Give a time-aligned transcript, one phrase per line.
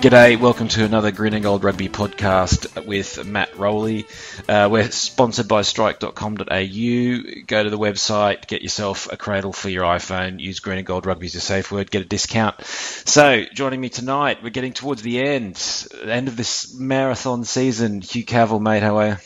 [0.00, 4.06] G'day, welcome to another Green and Gold Rugby podcast with Matt Rowley.
[4.48, 6.44] Uh, we're sponsored by strike.com.au.
[6.44, 11.04] Go to the website, get yourself a cradle for your iPhone, use Green and Gold
[11.04, 12.64] Rugby as your safe word, get a discount.
[12.64, 15.62] So, joining me tonight, we're getting towards the end,
[16.02, 18.00] end of this marathon season.
[18.00, 19.16] Hugh Cavill, mate, how are you?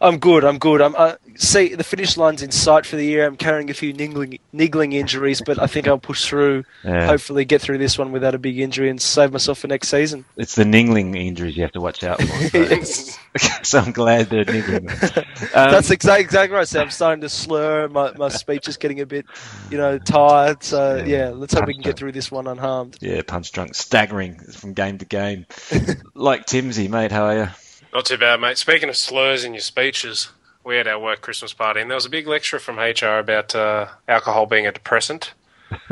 [0.00, 0.44] I'm good.
[0.44, 0.80] I'm good.
[0.82, 3.26] I'm uh, see the finish line's in sight for the year.
[3.26, 6.64] I'm carrying a few niggling, niggling injuries, but I think I'll push through.
[6.84, 7.06] Yeah.
[7.06, 10.24] Hopefully, get through this one without a big injury and save myself for next season.
[10.36, 12.26] It's the niggling injuries you have to watch out for.
[12.50, 13.18] So, Yes.
[13.62, 14.88] so I'm glad they're niggling.
[15.54, 16.66] Um, That's exactly exactly right.
[16.68, 17.88] So I'm starting to slur.
[17.88, 19.26] My my speech is getting a bit,
[19.70, 20.62] you know, tired.
[20.62, 22.96] So yeah, let's hope we can get through this one unharmed.
[23.00, 25.46] yeah, punch drunk, staggering from game to game.
[26.14, 27.48] like Timsy, mate, how are you?
[27.96, 28.58] Not too bad, mate.
[28.58, 30.28] Speaking of slurs in your speeches,
[30.62, 33.54] we had our work Christmas party, and there was a big lecture from HR about
[33.54, 35.32] uh, alcohol being a depressant.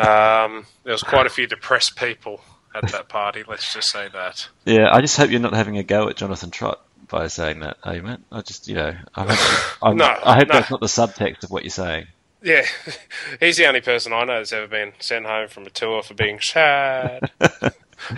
[0.00, 2.40] um, there was quite a few depressed people
[2.74, 3.44] at that party.
[3.46, 4.48] Let's just say that.
[4.64, 7.76] Yeah, I just hope you're not having a go at Jonathan Trott by saying that,
[7.84, 8.18] are you, mate?
[8.32, 10.54] I just, you know, I hope, I'm, No, I hope no.
[10.54, 12.08] that's not the subtext of what you're saying.
[12.42, 12.66] Yeah,
[13.38, 16.14] he's the only person I know that's ever been sent home from a tour for
[16.14, 17.30] being sad.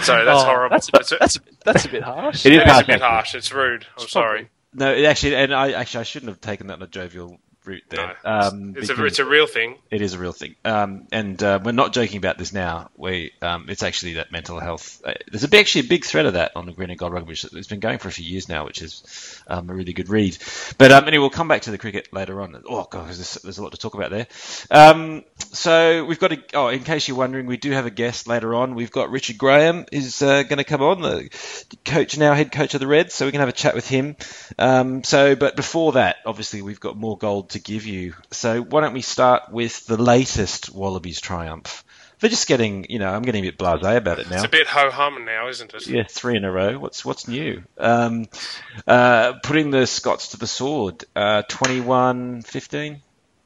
[0.01, 0.75] Sorry, that's Oh, horrible.
[0.75, 2.45] That's a, It's that's a, that's a bit harsh.
[2.47, 3.35] It is it is a bit harsh.
[3.35, 3.87] It's rude.
[3.99, 4.49] I'm sorry.
[4.75, 7.85] No, it actually, and I actually I shouldn't have taken that in a jovial route
[7.89, 8.17] there.
[8.25, 9.77] No, um, it's, a, it's a real thing.
[9.91, 12.91] it is a real thing, um, and uh, we're not joking about this now.
[12.97, 15.03] We, um, it's actually that mental health.
[15.05, 17.13] Uh, there's a big, actually a big thread of that on the Green and Gold
[17.13, 19.93] Rugby, which has been going for a few years now, which is um, a really
[19.93, 20.37] good read.
[20.79, 22.61] But um, anyway, we'll come back to the cricket later on.
[22.69, 24.27] Oh god, there's, there's a lot to talk about there.
[24.71, 26.43] Um, so we've got a.
[26.55, 28.75] Oh, in case you're wondering, we do have a guest later on.
[28.75, 31.31] We've got Richard Graham is uh, going to come on, the
[31.85, 33.15] coach now, head coach of the Reds.
[33.15, 34.17] So we can have a chat with him.
[34.59, 38.15] Um, so, but before that, obviously, we've got more gold to give you.
[38.31, 41.85] So why don't we start with the latest Wallabies triumph?
[42.21, 44.37] They're just getting, you know, I'm getting a bit blasé about it now.
[44.37, 45.87] It's a bit ho hum now, isn't it?
[45.87, 46.79] Yeah, three in a row.
[46.79, 47.63] What's what's new?
[47.79, 48.27] Um,
[48.87, 51.05] uh, putting the Scots to the sword.
[51.15, 52.99] Uh, 21-15?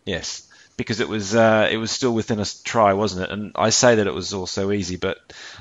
[0.07, 3.31] Yes, because it was uh, it was still within a try, wasn't it?
[3.31, 5.19] And I say that it was all so easy, but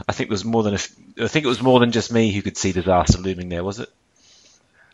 [0.08, 0.80] I think there was more than a
[1.24, 3.80] I think it was more than just me who could see disaster looming there, was
[3.80, 3.90] it?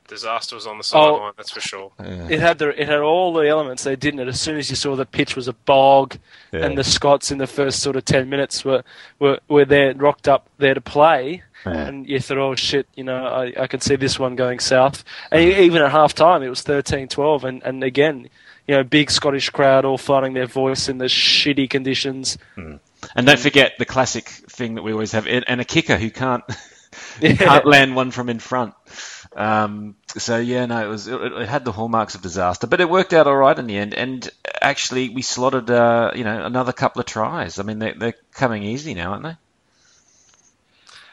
[0.08, 1.14] Disaster was on the Oh.
[1.16, 1.92] sideline, that's for sure.
[2.00, 4.28] It had the it had all the elements they didn't it.
[4.28, 6.18] As soon as you saw the pitch was a bog,
[6.54, 6.66] Yeah.
[6.66, 8.84] and the Scots in the first sort of ten minutes were
[9.20, 11.74] were, were there rocked up there to play, Yeah.
[11.88, 15.04] and you thought, oh shit, you know, I, I can see this one going south.
[15.32, 18.30] And even at half time, it was 13-12, and and again,
[18.68, 22.38] you know, big Scottish crowd all finding their voice in the shitty conditions.
[22.56, 22.76] Hmm.
[23.16, 26.10] And don't forget the classic thing that we always have, and and a kicker who
[26.10, 26.44] can't
[27.22, 27.34] Yeah.
[27.36, 28.74] can't land one from in front.
[29.38, 32.90] Um, so yeah, no, it was it, it had the hallmarks of disaster, but it
[32.90, 33.94] worked out all right in the end.
[33.94, 34.28] And
[34.60, 37.60] actually, we slotted uh, you know another couple of tries.
[37.60, 39.36] I mean, they're, they're coming easy now, aren't they?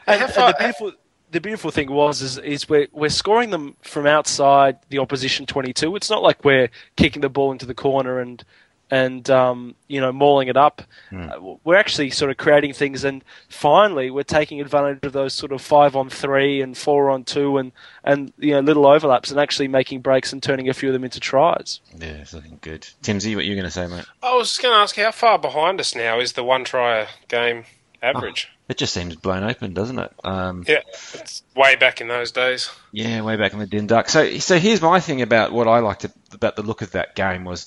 [0.07, 0.91] And, and the beautiful,
[1.29, 5.71] the beautiful thing was is, is we're we're scoring them from outside the opposition twenty
[5.71, 5.95] two.
[5.95, 8.43] It's not like we're kicking the ball into the corner and
[8.91, 10.81] and um, you know mauling it up.
[11.15, 15.51] Uh, we're actually sort of creating things, and finally we're taking advantage of those sort
[15.51, 17.71] of five on three and four on two and
[18.03, 21.03] and you know little overlaps, and actually making breaks and turning a few of them
[21.03, 21.79] into tries.
[21.97, 22.87] Yeah, it's looking good.
[23.01, 24.05] Timsy, what are you going to say, mate?
[24.21, 27.07] I was just going to ask, how far behind us now is the one try
[27.27, 27.65] game
[28.01, 28.51] average?
[28.67, 30.11] It just seems blown open, doesn't it?
[30.23, 30.79] Um, Yeah,
[31.13, 32.71] it's way back in those days.
[32.91, 34.09] Yeah, way back in the din duck.
[34.09, 37.43] So, so here's my thing about what I liked about the look of that game
[37.43, 37.65] was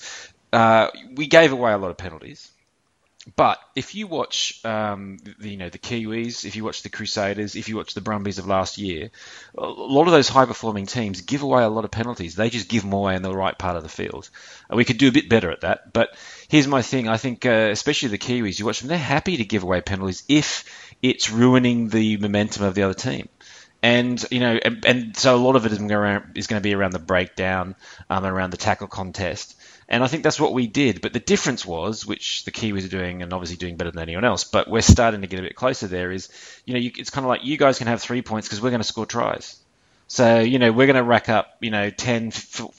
[0.51, 2.51] uh, we gave away a lot of penalties.
[3.35, 7.55] But if you watch, um, the, you know, the Kiwis, if you watch the Crusaders,
[7.55, 9.11] if you watch the Brumbies of last year,
[9.57, 12.35] a lot of those high-performing teams give away a lot of penalties.
[12.35, 14.29] They just give them away in the right part of the field.
[14.69, 15.93] And we could do a bit better at that.
[15.93, 17.07] But here's my thing.
[17.07, 20.23] I think, uh, especially the Kiwis, you watch them, they're happy to give away penalties
[20.27, 20.65] if
[21.01, 23.29] it's ruining the momentum of the other team
[23.81, 26.73] and you know, and, and so a lot of it is going, going to be
[26.73, 27.75] around the breakdown,
[28.09, 29.55] um, around the tackle contest,
[29.89, 31.01] and I think that's what we did.
[31.01, 34.23] But the difference was, which the Kiwis are doing, and obviously doing better than anyone
[34.23, 35.87] else, but we're starting to get a bit closer.
[35.87, 36.29] There is,
[36.65, 38.69] you know, you, it's kind of like you guys can have three points because we're
[38.69, 39.57] going to score tries.
[40.07, 42.31] So, you know, we're going to rack up, you know, 10,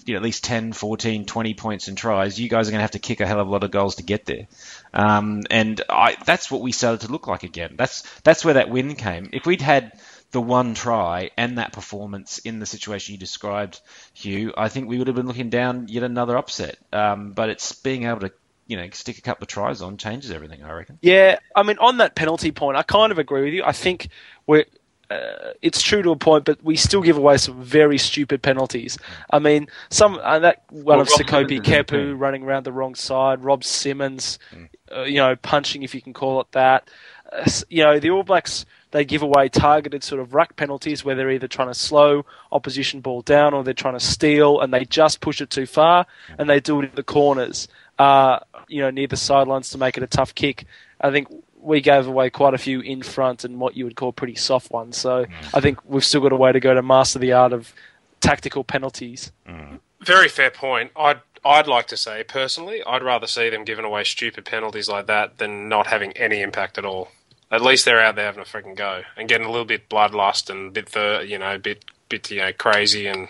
[0.05, 2.41] you know, at least 10, 14, 20 points in tries.
[2.41, 3.97] You guys are going to have to kick a hell of a lot of goals
[3.97, 4.49] to get there.
[4.93, 7.75] Um, and I, that's what we started to look like again.
[7.77, 9.31] That's, that's where that win came.
[9.33, 9.93] If we'd had
[10.33, 13.81] the one try and that performance in the situation you described,
[14.15, 16.79] Hugh, I think we would have been looking down yet another upset.
[16.93, 18.33] Um, but it's being able to
[18.67, 20.63] you know, stick a couple of tries on changes everything.
[20.63, 20.97] I reckon.
[21.03, 23.65] Yeah, I mean, on that penalty point, I kind of agree with you.
[23.65, 24.09] I think
[24.47, 24.65] we're.
[25.11, 28.97] Uh, it's true to a point, but we still give away some very stupid penalties.
[29.29, 32.45] I mean, some uh, that one Well, of Rob Sekope Simmons is in Kepu running
[32.45, 34.69] around the wrong side, Rob Simmons, Mm.
[34.97, 36.89] uh, you know, punching if you can call it that.
[37.33, 41.15] Uh, you know, the All Blacks they give away targeted sort of ruck penalties where
[41.15, 44.85] they're either trying to slow opposition ball down or they're trying to steal and they
[44.85, 46.07] just push it too far
[46.39, 48.39] and they do it in the corners, uh,
[48.69, 50.65] you know, near the sidelines to make it a tough kick.
[51.01, 51.29] I think
[51.61, 54.71] we gave away quite a few in front and what you would call pretty soft
[54.71, 54.97] ones.
[54.97, 57.73] So I think we've still got a way to go to master the art of
[58.21, 59.33] tactical penalties.
[60.01, 60.91] Very fair point.
[60.97, 65.07] I'd I'd like to say personally, I'd rather see them giving away stupid penalties like
[65.07, 67.09] that than not having any impact at all.
[67.51, 70.51] At least they're out there having a freaking go and getting a little bit bloodlust
[70.51, 73.29] and a bit thir- you know, a bit bit you know crazy and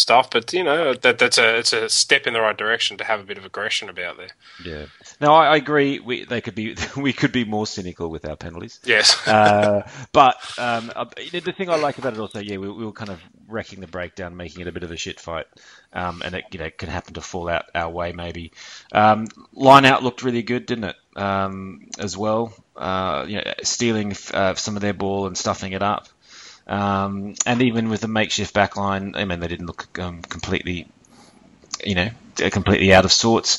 [0.00, 0.30] stuff.
[0.30, 3.20] But you know that that's a it's a step in the right direction to have
[3.20, 4.30] a bit of aggression about there.
[4.64, 4.86] Yeah.
[5.20, 6.00] No, I, I agree.
[6.00, 8.80] We they could be we could be more cynical with our penalties.
[8.84, 9.26] Yes.
[9.28, 12.92] Uh, but um, uh, the thing I like about it also, yeah, we, we were
[12.92, 15.46] kind of wrecking the breakdown, making it a bit of a shit fight,
[15.92, 18.52] um, and it you know could happen to fall out our way maybe.
[18.92, 20.96] Um, line out looked really good, didn't it?
[21.16, 25.82] Um, as well, uh, you know, stealing uh, some of their ball and stuffing it
[25.82, 26.08] up.
[26.66, 30.88] Um, and even with the makeshift backline, I mean, they didn't look um, completely,
[31.84, 33.58] you know, completely out of sorts.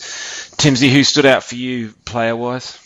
[0.56, 2.80] Timsy, who stood out for you player wise?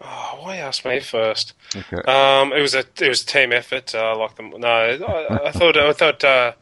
[0.00, 1.54] oh, why ask me first?
[1.74, 2.02] Okay.
[2.10, 3.94] Um, it was a it was a team effort.
[3.94, 4.50] Uh, like them.
[4.56, 6.52] No, I, I thought I thought uh,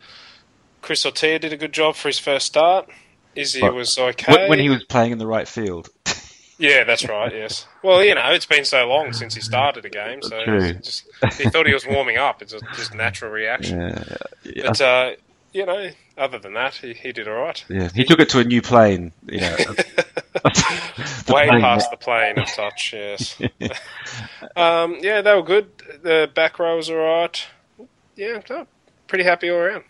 [0.81, 2.89] Chris Ortia did a good job for his first start.
[3.35, 4.33] Izzy What- was okay.
[4.33, 5.89] When, when he was playing in the right field.
[6.63, 7.33] Yeah, that's right.
[7.33, 7.67] Yes.
[7.83, 10.63] Well, you know, it's been so long since he started a game, so True.
[10.63, 12.41] it's just, he thought he was warming up.
[12.41, 13.81] It's a, just natural reaction.
[13.81, 14.05] Yeah,
[14.45, 15.11] yeah, But uh,
[15.53, 17.65] you know, other than that, he, he did all right.
[17.69, 17.89] yeah.
[17.93, 19.11] He took it to a new plane.
[19.27, 19.57] You know,
[21.29, 22.93] Way plane- past the plane of touch.
[22.93, 23.37] Yes.
[24.57, 25.69] um, yeah, they were good.
[26.03, 27.45] The back row was all right.
[28.15, 28.69] Yeah, no,
[29.09, 29.83] pretty happy all around.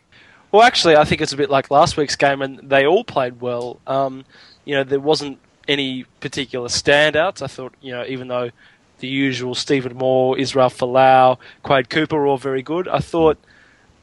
[0.52, 3.42] Well, actually, I think it's a bit like last week's game, and they all played
[3.42, 3.78] well.
[3.86, 4.24] Um,
[4.64, 7.42] you know, there wasn't any particular standouts.
[7.42, 8.50] I thought, you know, even though
[8.98, 13.38] the usual Stephen Moore, Israel Folau, Quade Cooper were all very good, I thought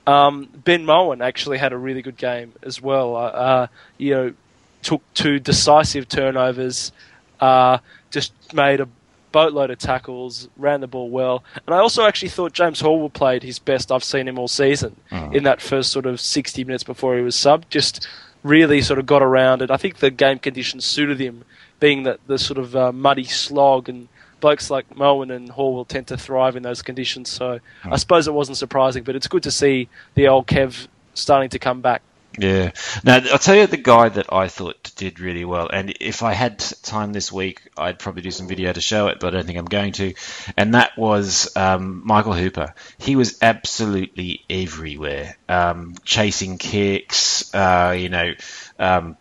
[0.08, 3.16] um, Ben Mowen actually had a really good game as well.
[3.16, 3.68] Uh, uh,
[3.98, 4.34] you know,
[4.82, 6.92] took two decisive turnovers,
[7.40, 7.80] uh,
[8.12, 8.88] just made a
[9.32, 13.44] boatload of tackles, ran the ball well, and I also actually thought James Horwill played
[13.44, 14.96] his best I've seen him all season
[15.32, 17.70] in that first sort of 60 minutes before he was subbed.
[17.70, 18.08] Just
[18.44, 19.70] really sort of got around it.
[19.72, 21.44] I think the game conditions suited him,
[21.80, 24.08] being that the sort of uh, muddy slog and
[24.40, 27.30] blokes like Mowen and Horwill will tend to thrive in those conditions.
[27.30, 31.50] So I suppose it wasn't surprising, but it's good to see the old Kev starting
[31.50, 32.02] to come back.
[32.38, 32.72] Yeah.
[33.04, 35.68] Now, I'll tell you the guy that I thought did really well.
[35.68, 39.20] And if I had time this week, I'd probably do some video to show it,
[39.20, 40.14] but I don't think I'm going to.
[40.56, 42.76] And that was um, Michael Hooper.
[42.98, 48.34] He was absolutely everywhere, um, chasing kicks, uh, you know,
[48.78, 49.18] um,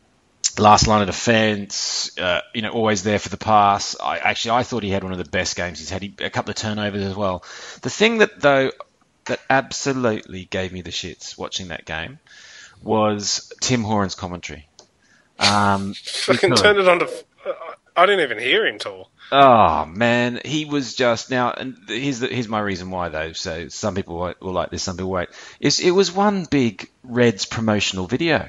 [0.58, 3.96] last line of defense, uh, you know, always there for the pass.
[4.00, 6.02] I actually I thought he had one of the best games he's had.
[6.02, 7.44] He, a couple of turnovers as well.
[7.82, 8.72] The thing that though
[9.26, 12.18] that absolutely gave me the shits watching that game
[12.82, 14.68] was Tim Horan's commentary.
[15.38, 17.08] Um, Fucking because- turned it on to.
[17.96, 19.08] I didn't even hear him talk.
[19.32, 21.50] Oh man, he was just now.
[21.50, 23.32] And here's the, here's my reason why though.
[23.32, 25.28] So some people will like this, some people won't.
[25.60, 28.48] Is it was one big Reds promotional video.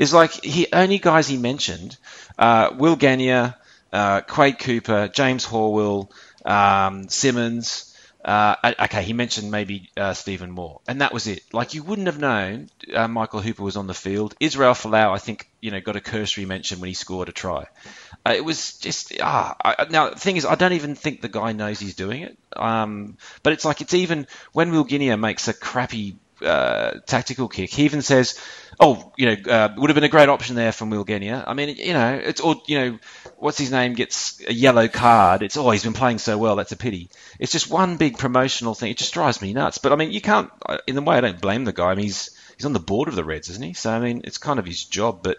[0.00, 1.98] It's like he only guys he mentioned:
[2.38, 3.58] uh, Will Genia,
[3.92, 6.08] uh, Quade Cooper, James Horwill,
[6.42, 7.86] um, Simmons.
[8.24, 11.42] Uh, okay, he mentioned maybe uh, Stephen Moore, and that was it.
[11.52, 14.34] Like you wouldn't have known uh, Michael Hooper was on the field.
[14.40, 17.66] Israel Folau, I think, you know, got a cursory mention when he scored a try.
[18.24, 19.54] Uh, it was just ah.
[19.62, 22.38] I, now the thing is, I don't even think the guy knows he's doing it.
[22.56, 27.70] Um, but it's like it's even when Will Genia makes a crappy uh, tactical kick,
[27.70, 28.38] he even says,
[28.78, 31.54] "Oh, you know, uh, would have been a great option there from Will Genia." I
[31.54, 32.98] mean, you know, it's or you know,
[33.36, 35.42] what's his name gets a yellow card.
[35.42, 36.56] It's oh, he's been playing so well.
[36.56, 37.10] That's a pity.
[37.38, 38.90] It's just one big promotional thing.
[38.90, 39.78] It just drives me nuts.
[39.78, 40.50] But I mean, you can't.
[40.86, 41.90] In the way, I don't blame the guy.
[41.90, 43.74] I mean, he's he's on the board of the Reds, isn't he?
[43.74, 45.38] So I mean, it's kind of his job, but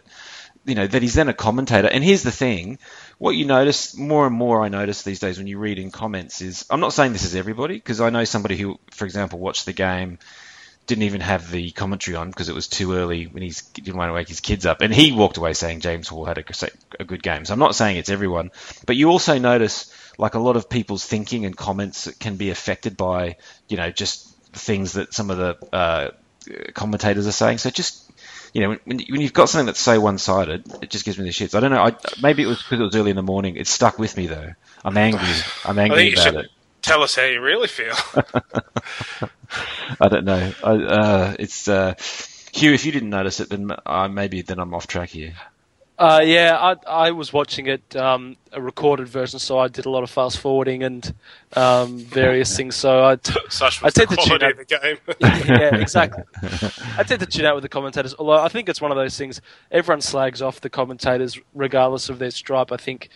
[0.66, 1.88] you know that he's then a commentator.
[1.88, 2.80] And here's the thing:
[3.18, 6.42] what you notice more and more, I notice these days when you read in comments
[6.42, 9.66] is I'm not saying this is everybody because I know somebody who, for example, watched
[9.66, 10.20] the game.
[10.88, 13.98] Didn't even have the commentary on because it was too early when he's he didn't
[13.98, 17.02] want to wake his kids up, and he walked away saying James Horwill had a,
[17.02, 17.46] a good game.
[17.46, 18.52] So I'm not saying it's everyone,
[18.86, 22.98] but you also notice like a lot of people's thinking and comments can be affected
[22.98, 23.38] by
[23.70, 26.10] you know just things that some of the uh,
[26.74, 27.60] commentators are saying.
[27.60, 28.12] So just
[28.54, 31.32] you know, when, when you've got something that's so one-sided, it just gives me the
[31.32, 31.56] shits.
[31.56, 31.84] I don't know.
[31.84, 33.56] I, maybe it was because it was early in the morning.
[33.56, 34.52] It stuck with me though.
[34.84, 35.34] I'm angry.
[35.64, 36.52] I'm angry about should it.
[36.92, 37.96] Tell us how you really feel.
[40.00, 40.54] I don't know.
[40.64, 41.94] I, uh, it's uh,
[42.54, 42.74] Hugh.
[42.74, 45.34] If you didn't notice it, then uh, maybe then I'm off track here.
[46.02, 49.90] Uh, yeah, I, I was watching it um, a recorded version, so I did a
[49.92, 51.14] lot of fast forwarding and
[51.56, 52.76] um, various things.
[52.76, 54.52] So I, t- Such I was the to tune quality out.
[54.52, 54.98] of the game.
[55.48, 56.24] yeah, exactly.
[56.98, 58.16] I tend to tune out with the commentators.
[58.18, 59.42] Although I think it's one of those things.
[59.70, 62.72] Everyone slags off the commentators regardless of their stripe.
[62.72, 63.10] I think,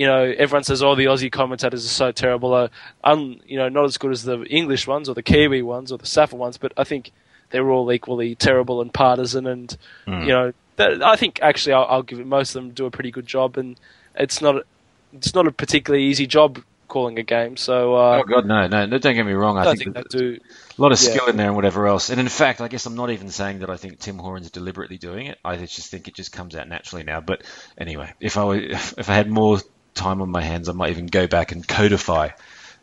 [0.00, 2.68] you know, everyone says, "Oh, the Aussie commentators are so terrible." Uh,
[3.04, 5.98] un, you know, not as good as the English ones or the Kiwi ones or
[5.98, 6.56] the Safa ones.
[6.56, 7.12] But I think
[7.50, 9.46] they're all equally terrible and partisan.
[9.46, 9.76] And
[10.06, 12.26] you know, that, I think actually I'll, I'll give it.
[12.26, 13.78] Most of them do a pretty good job, and
[14.14, 14.64] it's not.
[15.12, 17.58] It's not a particularly easy job calling a game.
[17.58, 18.98] So uh, Oh God, no, no, no!
[18.98, 19.58] Don't get me wrong.
[19.58, 20.38] I I think, think that do.
[20.78, 21.10] a lot of yeah.
[21.10, 22.08] skill in there and whatever else.
[22.08, 24.96] And in fact, I guess I'm not even saying that I think Tim Horan's deliberately
[24.96, 25.36] doing it.
[25.44, 27.20] I just think it just comes out naturally now.
[27.20, 27.42] But
[27.76, 29.58] anyway, if I were, if I had more
[30.00, 32.30] time on my hands, I might even go back and codify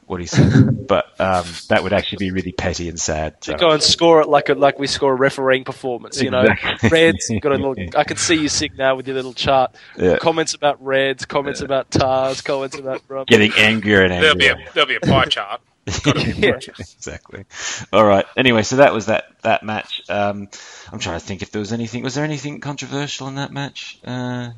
[0.07, 0.87] what he said.
[0.87, 3.35] but um, that would actually be really petty and sad.
[3.41, 3.55] So.
[3.55, 6.21] go and score it like a, like we score a refereeing performance.
[6.21, 6.47] You know,
[6.89, 7.75] Reds got a little.
[7.95, 9.75] I can see you sitting now with your little chart.
[9.97, 10.17] Yeah.
[10.17, 13.25] Comments about Reds, comments about Tars, comments about Rum.
[13.27, 14.69] Getting angrier and there'll be angrier.
[14.69, 15.61] a there'll be a pie chart.
[16.03, 16.59] Gotta be a Yeah.
[16.79, 17.45] exactly.
[17.93, 18.25] All right.
[18.35, 20.01] Anyway, so that was that that match.
[20.09, 20.49] Um,
[20.91, 22.03] I'm trying to think if there was anything.
[22.03, 23.99] Was there anything controversial in that match?
[24.05, 24.51] Uh,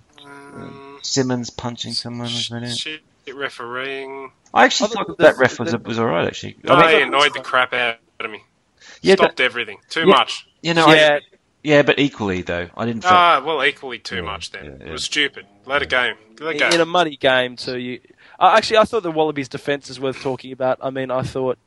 [1.02, 2.76] Simmons punching someone was that it?
[2.78, 3.02] Shit
[3.34, 4.32] refereeing.
[4.54, 6.28] I actually Other thought than that the- ref was was all right.
[6.28, 8.44] Actually, No, I mean, he annoyed the crap out of me.
[9.02, 9.78] yeah, Stopped but, everything.
[9.90, 10.06] Too Yeah.
[10.08, 10.46] much.
[10.62, 11.20] you know, I- Yeah,
[11.64, 13.04] yeah, but equally though, I didn't.
[13.04, 14.66] Feel, Ah, well, equally too Yeah, much then.
[14.82, 15.46] yeah, It was stupid.
[15.66, 16.14] Let it go.
[16.40, 16.70] Let it go.
[16.70, 17.78] in a muddy game too.
[17.78, 18.00] You
[18.40, 20.80] uh, actually, I thought the Wallabies' defense is worth talking about.
[20.82, 21.58] I mean, I thought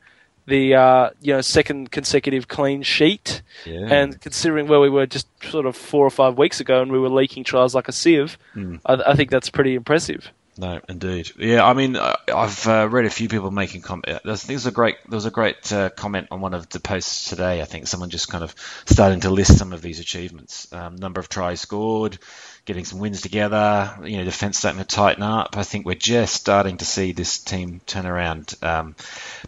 [0.47, 3.87] the uh, you know second consecutive clean sheet, yeah.
[3.91, 6.99] and considering where we were just sort of four or five weeks ago, and we
[6.99, 8.77] were leaking trials like a sieve, Hmm.
[8.85, 10.31] I, I think that's pretty impressive.
[10.59, 11.31] No, indeed.
[11.39, 14.21] Yeah, I mean, uh, I've uh, read a few people making comment.
[14.23, 17.31] There's, there's a great, there was a great uh, comment on one of the posts
[17.31, 17.63] today.
[17.63, 20.71] I think someone just kind of starting to list some of these achievements.
[20.71, 22.19] Um, number of tries scored,
[22.65, 23.97] getting some wins together.
[24.05, 25.57] You know, defense starting to tighten up.
[25.57, 28.55] I think we're just starting to see this team turn around.
[28.63, 28.95] Um,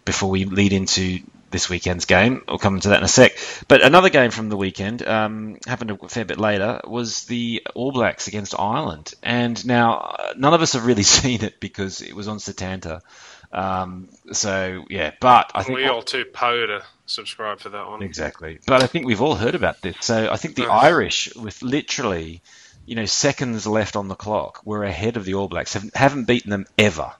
[0.03, 1.19] before we lead into
[1.51, 3.37] this weekend's game, I'll come to that in a sec.
[3.67, 7.91] But another game from the weekend um, happened a fair bit later was the All
[7.91, 12.13] Blacks against Ireland, and now uh, none of us have really seen it because it
[12.13, 13.01] was on Setanta.
[13.51, 18.01] Um, so yeah, but I think we all too po to subscribe for that one.
[18.01, 18.59] Exactly.
[18.67, 19.95] But I think we've all heard about this.
[20.01, 22.41] So I think the Irish, with literally,
[22.85, 25.73] you know, seconds left on the clock, were ahead of the All Blacks.
[25.73, 27.11] Have, haven't beaten them ever.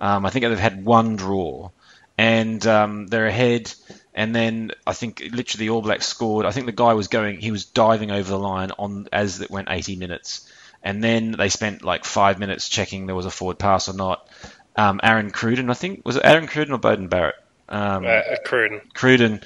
[0.00, 1.70] Um, I think they've had one draw,
[2.16, 3.72] and um, they're ahead.
[4.14, 6.46] And then I think literally the All Blacks scored.
[6.46, 9.50] I think the guy was going, he was diving over the line on as it
[9.50, 10.50] went 80 minutes,
[10.82, 14.28] and then they spent like five minutes checking there was a forward pass or not.
[14.76, 17.34] Um, Aaron Cruden, I think, was it Aaron Cruden or Beauden Barrett?
[17.68, 18.80] Um, Uh, Cruden.
[18.94, 19.42] Cruden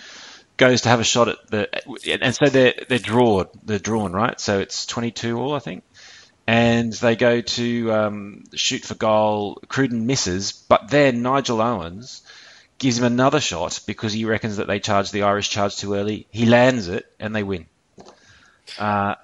[0.62, 1.68] goes to have a shot at the,
[2.22, 4.38] and so they're they're drawn, they're drawn, right?
[4.40, 5.82] So it's 22 all, I think,
[6.46, 9.60] and they go to um, shoot for goal.
[9.68, 12.22] Cruden misses, but then Nigel Owens
[12.78, 16.26] gives him another shot because he reckons that they charged the Irish charge too early.
[16.30, 17.66] He lands it, and they win.
[18.78, 19.16] Uh,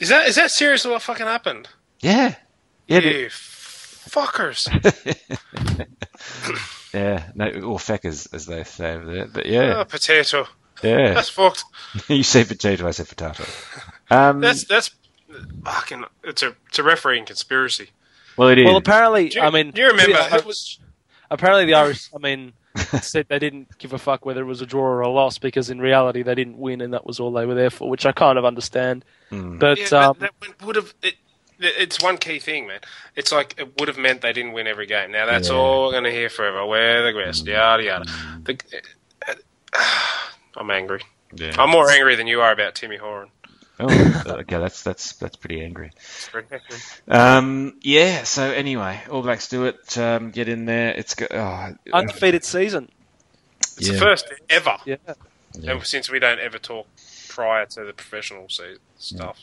[0.00, 1.68] Is that is that seriously what fucking happened?
[2.00, 2.34] yeah,
[2.88, 3.30] yeah, but-
[4.10, 4.68] fuckers.
[6.92, 7.30] yeah.
[7.34, 10.46] No, or feckers as they say over there, but yeah, Oh, potato.
[10.82, 11.14] yeah.
[11.14, 11.64] That's fucked.
[12.08, 13.44] you say potato, I say potato.
[14.10, 14.90] Um, That's that's
[15.64, 16.04] fucking.
[16.24, 17.90] It's a it's a refereeing conspiracy.
[18.36, 18.64] well, it is.
[18.66, 20.12] Well, apparently, Do you, I mean, do you remember?
[20.12, 20.78] yeah, it was
[21.30, 22.52] apparently the Irish, I mean,
[23.00, 25.70] said they didn't give a fuck whether it was a draw or a loss because
[25.70, 28.12] in reality they didn't win and that was all they were there for, which I
[28.12, 29.04] kind of understand.
[29.30, 29.58] Hmm.
[29.58, 30.92] But yeah, um, that, that would have.
[31.02, 31.14] It,
[31.64, 32.80] it's one key thing, man.
[33.16, 35.10] It's like it would have meant they didn't win every game.
[35.12, 35.54] Now that's Yeah.
[35.54, 36.66] all we're going to hear forever.
[36.66, 37.52] We're the best, mm.
[37.52, 38.04] yada yada.
[38.44, 38.80] The, eh,
[39.28, 39.84] eh,
[40.56, 41.00] I'm angry.
[41.34, 41.54] Yeah.
[41.58, 43.30] I'm more angry than you are about Timmy Horan.
[43.80, 45.92] Oh, uh, okay, that's that's that's pretty angry.
[47.08, 48.22] Um, yeah.
[48.24, 49.96] So anyway, All Blacks do it.
[49.98, 50.90] Um, get in there.
[50.90, 52.90] It's go- oh, uh, undefeated season.
[53.78, 53.94] It's Yeah.
[53.94, 54.96] the first ever, Yeah.
[55.58, 55.72] Yeah.
[55.72, 56.86] and since we don't ever talk
[57.28, 59.38] prior to the professional se- stuff.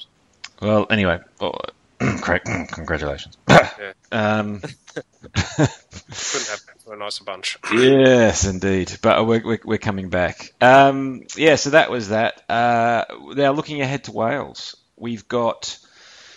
[0.61, 0.85] well.
[0.89, 1.51] Anyway, oh,
[2.01, 2.65] oh.
[2.71, 3.37] Congratulations.
[4.11, 4.61] um,
[5.33, 7.57] Couldn't have been for a nicer bunch.
[7.71, 8.97] yes, indeed.
[9.01, 10.53] But we're, we're, we're coming back.
[10.61, 11.55] Um, yeah.
[11.55, 12.49] So that was that.
[12.49, 15.77] Uh, now looking ahead to Wales, we've got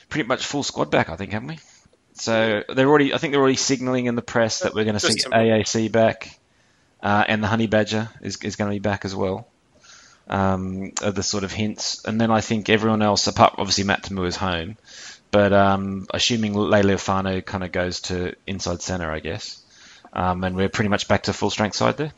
[0.08, 1.08] pretty much full squad back.
[1.08, 1.58] I think, haven't we?
[2.14, 3.14] So they're already.
[3.14, 5.90] I think they're already signalling in the press that we're going to see some- AAC
[5.92, 6.38] back.
[7.02, 9.48] uh, and the honey badger is is going to be back as well.
[10.28, 14.04] Um, are the sort of hints, and then I think everyone else, apart obviously Matt
[14.04, 14.76] Toomua is home,
[15.32, 19.60] but um, assuming Leali'ifano kind of goes to inside centre, I guess,
[20.12, 22.12] um, and we're pretty much back to full strength side there.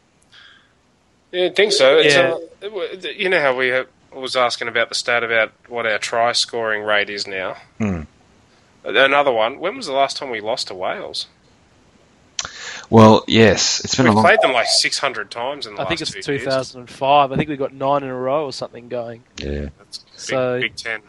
[1.32, 1.96] Yeah, I think so.
[1.96, 2.36] It's, Yeah.
[2.62, 6.32] uh, you know how we uh, was asking about the stat about what our try
[6.32, 7.56] scoring rate is now.
[7.78, 8.02] Hmm.
[8.84, 9.58] Another one.
[9.60, 11.26] When was the last time we lost to Wales?
[12.90, 14.24] Well, yes, it's been We've a long.
[14.24, 16.44] played them like 600 times in the I think last it's two years.
[16.44, 17.32] 2005.
[17.32, 19.22] I think we got nine in a row or something going.
[19.38, 19.70] Yeah.
[19.78, 21.00] That's big, So- Big Ten.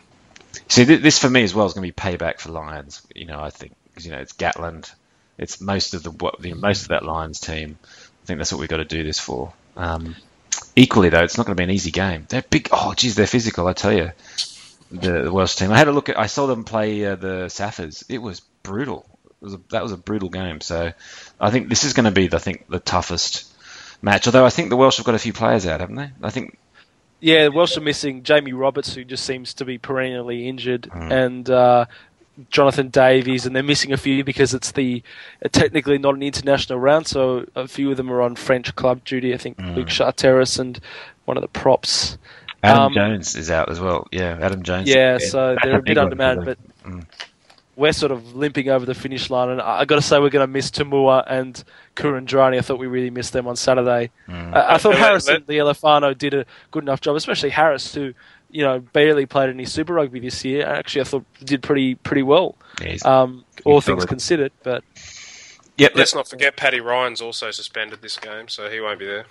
[0.67, 3.01] See, th- this for me as well is going to be payback for Lions.
[3.13, 4.93] You know, I think you know it's Gatland,
[5.37, 7.77] it's most of the what you know, most of that Lions team.
[7.83, 9.53] I think that's what we've got to do this for.
[9.77, 10.15] Um,
[10.75, 12.25] equally though, it's not going to be an easy game.
[12.27, 12.69] They're big.
[12.71, 13.67] Oh, geez, they're physical.
[13.67, 14.11] I tell you,
[14.91, 15.71] the, the Welsh team.
[15.71, 16.19] I had a look at.
[16.19, 18.03] I saw them play uh, the Saffers.
[18.09, 19.05] It was brutal.
[19.41, 20.61] It was a, that was a brutal game.
[20.61, 20.93] So
[21.39, 23.45] I think this is going to be, I think, the toughest
[24.01, 24.27] match.
[24.27, 26.09] Although I think the Welsh have got a few players out, haven't they?
[26.23, 26.57] I think
[27.19, 31.11] Yeah, Welsh are missing Jamie Roberts, who just seems to be perennially injured, Mm.
[31.11, 31.85] and uh,
[32.51, 35.01] Jonathan Davies, and they're missing a few because it's the
[35.43, 39.03] uh, technically not an international round, so a few of them are on French club
[39.05, 39.33] duty.
[39.33, 39.75] I think Mm.
[39.75, 40.79] Luke Charteris and
[41.25, 42.17] one of the props.
[42.61, 44.07] Adam Um, Jones is out as well.
[44.11, 44.89] Yeah, Adam Jones.
[44.89, 47.05] Yeah, so they're a bit big one for undermanned, but Mm.
[47.77, 49.49] We're sort of limping over the finish line.
[49.49, 51.61] And I, I got to say, we're going to miss Toomua and
[51.95, 52.57] Kuridrani.
[52.57, 54.11] I thought we really missed them on Saturday.
[54.29, 54.55] Mm.
[54.55, 58.13] I, I thought Let- Harris and Leali'ifano did a good enough job, especially Harris, who
[58.49, 60.65] you know barely played any Super Rugby this year.
[60.65, 64.07] Actually, I thought did pretty pretty well, Yeah, um, all things solid.
[64.09, 64.51] considered.
[64.63, 64.83] But
[65.77, 65.91] Yep.
[65.95, 69.25] Let's not forget Paddy Ryan's also suspended this game, so he won't be there.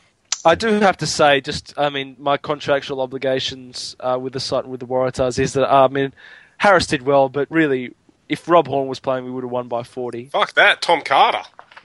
[0.44, 4.64] I do have to say, just I mean, my contractual obligations uh, with the site
[4.64, 6.12] and with the Waratahs is that uh, I mean,
[6.58, 7.94] Harris did well, but really,
[8.28, 10.26] if Rob Horne was playing, we would have won by forty.
[10.26, 11.43] Fuck that, Tom Carter.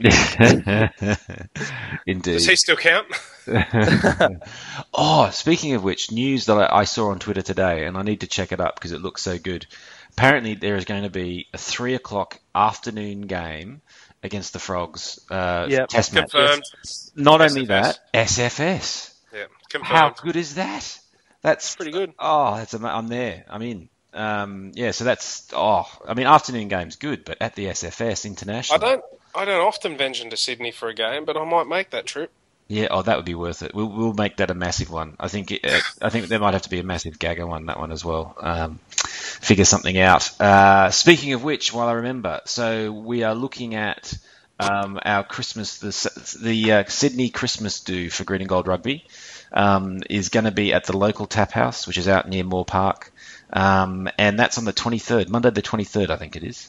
[2.06, 2.32] Indeed.
[2.32, 3.06] Does he still count?
[4.94, 8.20] oh, speaking of which, news that I, I saw on Twitter today, and I need
[8.20, 9.66] to check it up because it looks so good.
[10.12, 13.82] Apparently, there is going to be a three o'clock afternoon game
[14.22, 15.20] against the Frogs.
[15.30, 15.88] Uh, Yep.
[15.88, 16.30] Test match.
[16.30, 16.62] Confirmed.
[17.14, 19.14] Not only that, SFS.
[19.34, 19.86] Yeah, confirmed.
[19.86, 20.98] How good is that?
[21.42, 22.12] That's Pretty good.
[22.18, 23.44] Oh, that's ama- I'm there.
[23.48, 23.88] I'm in.
[24.12, 28.82] Um, yeah, so that's oh, I mean, afternoon game's good, but at the SFS international,
[28.82, 29.04] I don't.
[29.32, 32.32] I don't often venture to Sydney for a game, but I might make that trip.
[32.66, 33.74] Yeah, oh, that would be worth it.
[33.74, 35.16] We'll we'll make that a massive one.
[35.18, 37.66] I think it, uh, I think there might have to be a massive Gagger one
[37.66, 38.36] that one as well.
[38.40, 40.40] Um, figure something out.
[40.40, 44.14] Uh, speaking of which, while I remember, so we are looking at
[44.60, 49.04] um, our Christmas the the uh, Sydney Christmas do for Green and Gold Rugby
[49.52, 52.64] um, is going to be at the local tap house, which is out near Moore
[52.64, 53.12] Park,
[53.52, 56.68] um, and that's on the 23rd, Monday the 23rd, I think it is.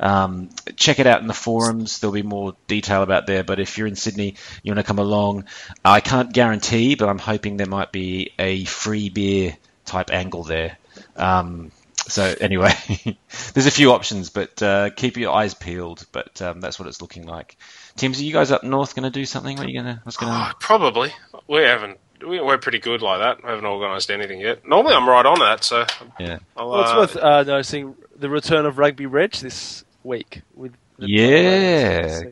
[0.00, 1.98] Um, check it out in the forums.
[1.98, 3.42] There'll be more detail about there.
[3.42, 5.46] But if you're in Sydney, you want to come along,
[5.84, 10.78] I can't guarantee, but I'm hoping there might be a free beer type angle there.
[11.16, 12.72] Um, so anyway,
[13.54, 16.06] there's a few options, but uh, keep your eyes peeled.
[16.12, 17.56] But um, that's what it's looking like.
[17.96, 19.56] Tims, are you guys up north going to do something?
[19.56, 20.00] What are you gonna?
[20.04, 20.54] What's going Oh, to?
[20.60, 21.12] probably.
[21.48, 21.98] We haven't.
[22.26, 23.42] We, we're pretty good like that.
[23.42, 24.66] We haven't organised anything yet.
[24.66, 25.64] Normally, I'm right on that.
[25.64, 25.84] So
[26.18, 26.38] Yeah.
[26.56, 30.72] I'll, Well, it's uh, worth uh, noticing the return of Rugby Reg this week with
[30.98, 32.22] the Yeah,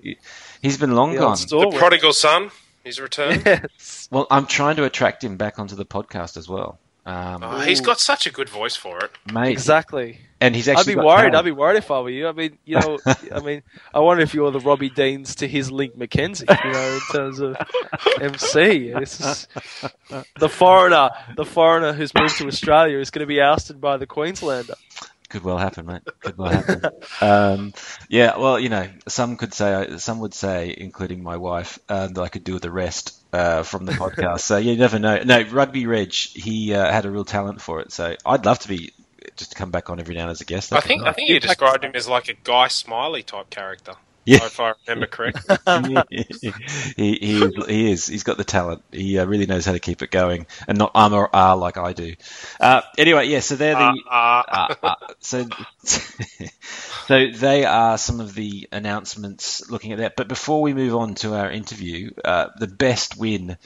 [0.63, 1.29] he's been long The gone.
[1.31, 1.71] old store.
[1.73, 2.51] the prodigal son.
[2.85, 3.43] He's returned.
[3.47, 4.09] Yes.
[4.11, 6.79] Well, I'm trying to attract him back onto the podcast as well.
[7.07, 9.11] Um, Oh, he's got such a good voice for it.
[9.33, 10.19] mate, Exactly.
[10.41, 10.95] and he's actually.
[10.95, 11.17] I'd be worried.
[11.19, 11.35] talent.
[11.37, 12.27] I'd be worried if I were you.
[12.27, 12.99] I mean, you know,
[13.33, 13.63] I mean,
[13.95, 17.39] I wonder if you're the Robbie Deans to his Link McKenzie, you know, in terms
[17.41, 17.57] of
[18.21, 18.91] MC.
[18.99, 19.49] This is
[20.39, 24.07] the foreigner, the foreigner who's moved to Australia is going to be ousted by the
[24.07, 24.75] Queenslander.
[25.29, 26.03] Could well happen, mate.
[26.21, 26.91] Could well happen.
[27.21, 27.75] um,
[28.09, 32.23] yeah, well, you know, some could say, some would say, including my wife, um, that
[32.23, 34.41] I could do the rest uh, from the podcast.
[34.41, 35.23] so you never know.
[35.25, 37.93] No, Rugby Reg, he uh, had a real talent for it.
[37.93, 38.93] So I'd love to be
[39.37, 40.73] just to come back on every now and as a guest.
[40.73, 43.51] I That'd be think I think you described him as like a Guy Smiley type
[43.51, 43.95] character.
[44.27, 44.45] Yeah.
[44.45, 45.57] If I remember correctly.
[46.11, 46.25] he,
[46.97, 48.07] he, is, he is.
[48.09, 48.83] He's got the talent.
[48.91, 51.77] He uh, really knows how to keep it going and not um or ah like
[51.77, 52.17] I do.
[52.59, 53.39] Uh, anyway, yeah.
[53.39, 54.03] So they're the.
[54.11, 55.47] Uh, uh, uh, uh, so,
[55.85, 60.17] so they are some of the announcements looking at that.
[60.17, 63.57] But before we move on to our interview, uh, the best win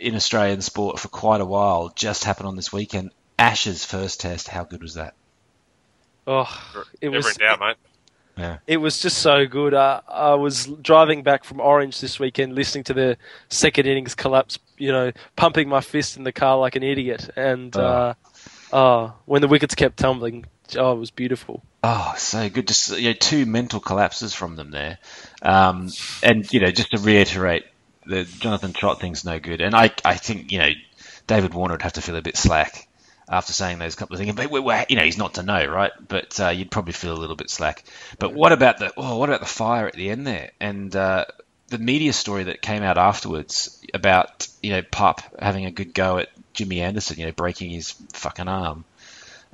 [0.00, 3.12] in Australian sport for quite a while just happened on this weekend.
[3.38, 4.48] Ashes first test.
[4.48, 5.14] How good was that?
[6.26, 6.48] Oh,
[7.00, 7.76] it never was in doubt, mate.
[8.36, 8.58] Yeah.
[8.66, 9.74] it was just so good.
[9.74, 13.16] Uh, I was driving back from Orange this weekend, listening to the
[13.48, 14.58] second innings collapse.
[14.78, 17.80] You know, pumping my fist in the car like an idiot, and Oh.
[17.84, 18.14] uh,
[18.72, 21.62] oh, when the wickets kept tumbling, oh, it was beautiful.
[21.84, 22.66] Oh, so good.
[22.68, 24.98] Just you know, two mental collapses from them there,
[25.42, 25.90] um,
[26.22, 27.64] and you know, just to reiterate,
[28.06, 30.70] the Jonathan Trott thing's no good, and I I think you know
[31.26, 32.88] David Warner would have to feel a bit slack
[33.32, 34.34] after saying those couple of things.
[34.34, 35.90] But we're, we're, you know he's not to know, right?
[36.06, 37.82] But uh, you'd probably feel a little bit slack.
[38.18, 41.24] But what about the oh, what about the fire at the end there and uh,
[41.68, 46.18] the media story that came out afterwards about you know Pup having a good go
[46.18, 48.84] at Jimmy Anderson, you know breaking his fucking arm.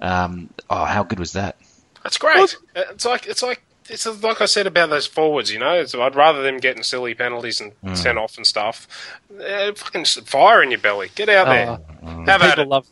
[0.01, 1.57] Um, oh, how good was that?
[2.03, 2.57] That's great.
[2.75, 5.51] It's like it's like it's like I said about those forwards.
[5.53, 7.97] You know, it's, I'd rather them getting silly penalties and Mm.
[7.97, 8.87] sent off and stuff.
[9.33, 11.11] Uh, fucking fire in your belly.
[11.15, 11.79] Get out there.
[12.05, 12.69] Oh, Have at it.
[12.69, 12.87] love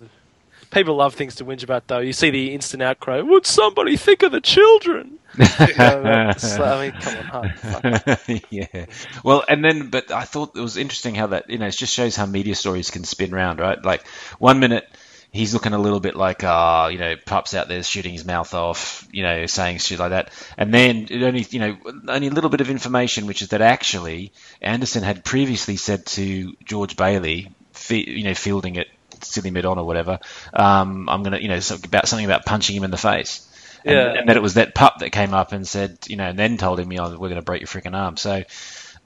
[0.77, 2.01] people love things to whinge about though.
[2.01, 3.21] You see the instant outcry.
[3.21, 5.19] Would somebody think of the children?
[5.39, 5.45] You
[5.79, 8.87] know, that's- I mean, come on, yeah.
[9.25, 11.93] Well, and then, but I thought it was interesting how that, you know, it just
[11.93, 13.83] shows how media stories can spin round, right?
[13.85, 14.07] Like,
[14.39, 14.87] one minute
[15.33, 18.55] he's looking a little bit like, ah, you know, Pup's out there shooting his mouth
[18.55, 20.31] off, you know, saying shit like that.
[20.57, 21.77] And then it only, you know,
[22.09, 26.55] only a little bit of information, which is that actually Anderson had previously said to
[26.65, 27.51] George Bailey,
[27.91, 28.89] you know, fielding it
[29.25, 30.19] silly mid on or whatever,
[30.53, 33.43] um, I'm going to, you know, so about something about punching him in the face.
[33.85, 34.13] And, Yeah.
[34.15, 36.57] and that it was that pup that came up and said, you know, and then
[36.57, 38.17] told him, you know, we're going to break your freaking arm.
[38.17, 38.43] So,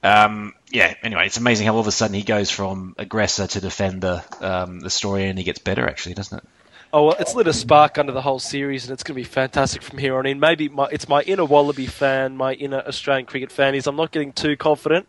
[0.03, 3.61] um, yeah, anyway, it's amazing how all of a sudden he goes from aggressor to
[3.61, 6.43] defender, um, the story, and he gets better, actually, doesn't it?
[6.93, 9.23] Oh, well, it's lit a spark under the whole series, and it's going to be
[9.23, 10.39] fantastic from here on in.
[10.39, 13.75] Maybe my, it's my inner Wallaby fan, my inner Australian cricket fan.
[13.75, 15.07] Is I'm not getting too confident.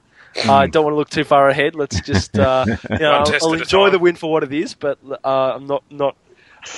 [0.48, 1.74] I don't want to look too far ahead.
[1.74, 4.98] Let's just, uh, you know, I'll I'll enjoy the win for what it is, but
[5.24, 6.16] uh, I'm not not.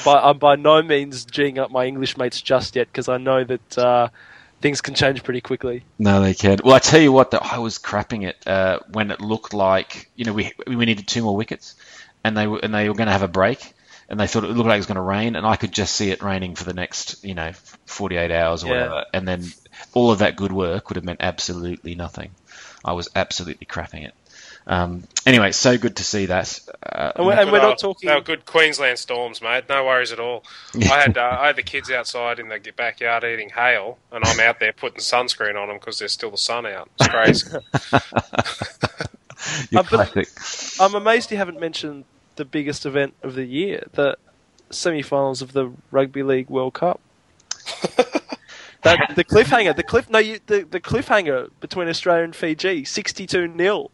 [0.04, 3.44] By, I'm by no means geeing up my English mates just yet because I know
[3.44, 4.08] that uh,
[4.60, 5.84] things can change pretty quickly.
[5.98, 6.58] No, they can.
[6.64, 10.10] Well, I tell you what, though, I was crapping it uh, when it looked like,
[10.16, 11.76] you know, we we needed two more wickets,
[12.24, 13.74] and they were and they were going to have a break,
[14.08, 15.94] and they thought it looked like it was going to rain, and I could just
[15.94, 17.52] see it raining for the next, you know,
[17.86, 18.72] 48 hours or Yeah.
[18.72, 19.44] whatever, and then
[19.92, 22.32] all of that good work would have meant absolutely nothing.
[22.84, 24.14] I was absolutely crapping it.
[24.66, 26.58] Um, anyway, so good to see that.
[26.82, 28.08] Uh, And we're, and we're not talking.
[28.08, 29.64] They were good Queensland storms, mate.
[29.68, 30.42] No worries at all.
[30.74, 34.40] I had uh, I had the kids outside in the backyard eating hail, and I'm
[34.40, 36.88] out there putting sunscreen on them because there's still the sun out.
[36.98, 37.50] It's crazy.
[39.70, 40.80] you're Uh, but- classic.
[40.80, 42.04] I'm amazed you haven't mentioned
[42.36, 44.16] the biggest event of the year, the
[44.70, 47.00] semi-finals of the Rugby League World Cup.
[48.84, 53.52] that the cliffhanger, the cliff, no, you, the the cliffhanger between Australia and Fiji, sixty-two
[53.56, 53.90] 0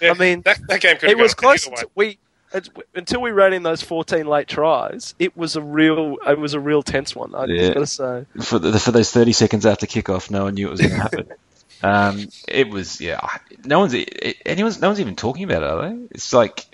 [0.00, 1.64] Yeah, I mean, that, that game could It was close.
[1.64, 2.18] To, we
[2.54, 5.14] it's- until we ran in those fourteen late tries.
[5.18, 7.34] It was a real, it was a real tense one.
[7.34, 7.56] I Yeah.
[7.72, 7.86] just got to
[8.38, 8.42] say.
[8.44, 10.96] for the, for those 30 seconds after kickoff, no one knew it was going to
[10.98, 11.28] happen.
[11.82, 13.20] um, it was yeah.
[13.64, 15.96] No one's it, anyone's no one's even talking about it, are they?
[16.12, 16.64] It's like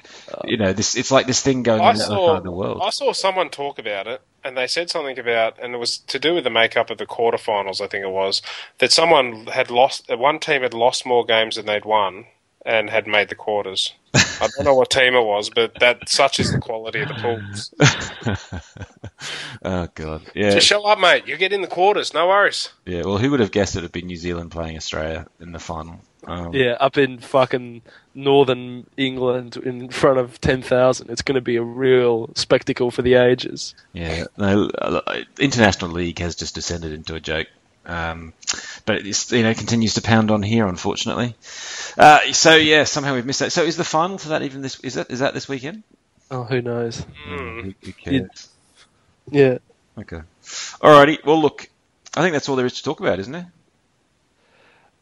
[0.45, 0.97] you know this.
[0.97, 2.81] It's like this thing going I on in the other saw, of the world.
[2.83, 6.18] I saw someone talk about it, and they said something about, and it was to
[6.18, 7.81] do with the makeup of the quarterfinals.
[7.81, 8.42] I think it was
[8.79, 10.09] that someone had lost.
[10.09, 12.27] One team had lost more games than they'd won,
[12.64, 13.95] and had made the quarters.
[14.14, 17.14] I don't know what team it was, but that such is the quality of the
[17.14, 17.73] pools.
[19.64, 21.27] oh god, yeah, Just show up, mate.
[21.27, 22.12] You get in the quarters.
[22.12, 22.71] No worries.
[22.85, 23.03] yeah.
[23.05, 26.01] Well, who would have guessed it'd be New Zealand playing Australia in the final?
[26.27, 27.83] Um, Yeah, up in fucking
[28.15, 31.11] northern England in front of ten thousand.
[31.11, 33.75] It's going to be a real spectacle for the ages.
[33.93, 37.49] Yeah, no, uh, international league has just descended into a joke,
[37.87, 38.33] um,
[38.87, 41.35] but it's you know continues to pound on here, unfortunately.
[41.99, 43.53] Uh, so yeah, somehow we've missed that.
[43.53, 44.79] So is the final for that even this?
[44.81, 45.83] Is that is that this weekend?
[46.31, 47.05] Oh, who knows?
[47.29, 47.63] Mm.
[47.65, 48.49] Who, who cares?
[49.31, 49.59] Yeah.
[49.99, 50.21] Okay.
[50.45, 51.25] Alrighty.
[51.25, 51.69] Well, look,
[52.17, 53.47] I think that's all there is to talk about, isn't it?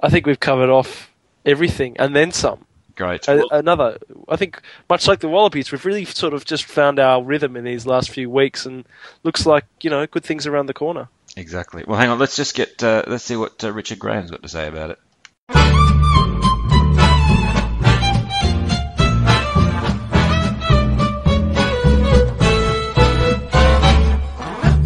[0.01, 1.10] I think we've covered off
[1.44, 2.64] everything and then some.
[2.96, 3.26] Great.
[3.29, 3.98] A- another,
[4.29, 7.64] I think, much like the Wallabies, we've really sort of just found our rhythm in
[7.64, 8.85] these last few weeks, and
[9.22, 11.09] looks like you know good things around the corner.
[11.37, 11.85] Exactly.
[11.87, 12.18] Well, hang on.
[12.18, 12.83] Let's just get.
[12.83, 14.98] Uh, let's see what uh, Richard Graham's got to say about it.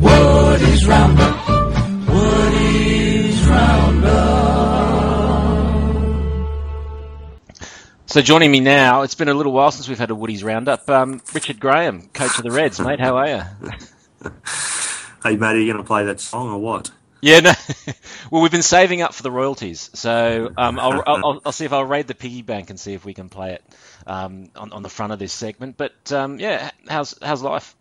[0.00, 1.24] Woody's Roundup.
[1.26, 1.34] Woody's
[8.14, 10.88] So joining me now, it's been a little while since we've had a Woody's roundup.
[10.88, 13.00] Um, Richard Graham, coach of the Reds, mate.
[13.00, 13.42] How are you?
[15.24, 16.92] Hey, mate, are you going to play that song or what?
[17.20, 17.53] Yeah, no.
[18.31, 21.72] well, we've been saving up for the royalties, so um, I'll, I'll, I'll see if
[21.72, 23.64] I'll raid the piggy bank and see if we can play it
[24.07, 25.77] um, on, on the front of this segment.
[25.77, 27.74] But um, yeah, how's how's life?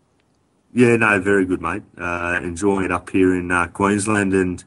[0.72, 1.84] Yeah, no, very good, mate.
[1.96, 4.64] Uh, enjoying it up here in uh, Queensland, and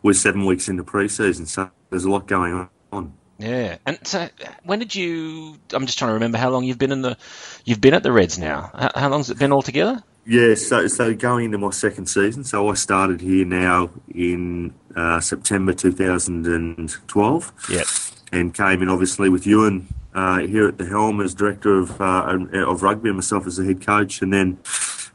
[0.00, 3.17] we're seven weeks into pre-season, so there's a lot going on.
[3.38, 4.28] Yeah, and so
[4.64, 5.56] when did you?
[5.72, 7.16] I'm just trying to remember how long you've been in the.
[7.64, 8.70] You've been at the Reds now.
[8.74, 10.02] How, how long's it been altogether?
[10.26, 15.20] Yeah, so so going into my second season, so I started here now in uh,
[15.20, 17.86] September 2012, Yep.
[18.32, 22.36] and came in obviously with Ewen uh, here at the helm as director of uh,
[22.54, 24.20] of rugby and myself as the head coach.
[24.20, 24.58] And then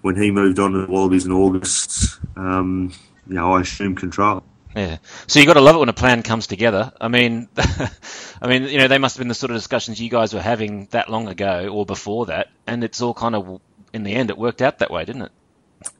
[0.01, 2.93] when he moved on to the Wallabies in August, um,
[3.27, 4.43] you know, I assumed control.
[4.75, 4.97] Yeah.
[5.27, 6.91] So you got to love it when a plan comes together.
[6.99, 10.09] I mean, I mean, you know, they must have been the sort of discussions you
[10.09, 13.61] guys were having that long ago or before that, and it's all kind of
[13.93, 15.31] in the end it worked out that way, didn't it?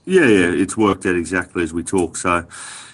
[0.06, 2.18] Yeah, yeah, it's worked out exactly as we talk.
[2.18, 2.46] So,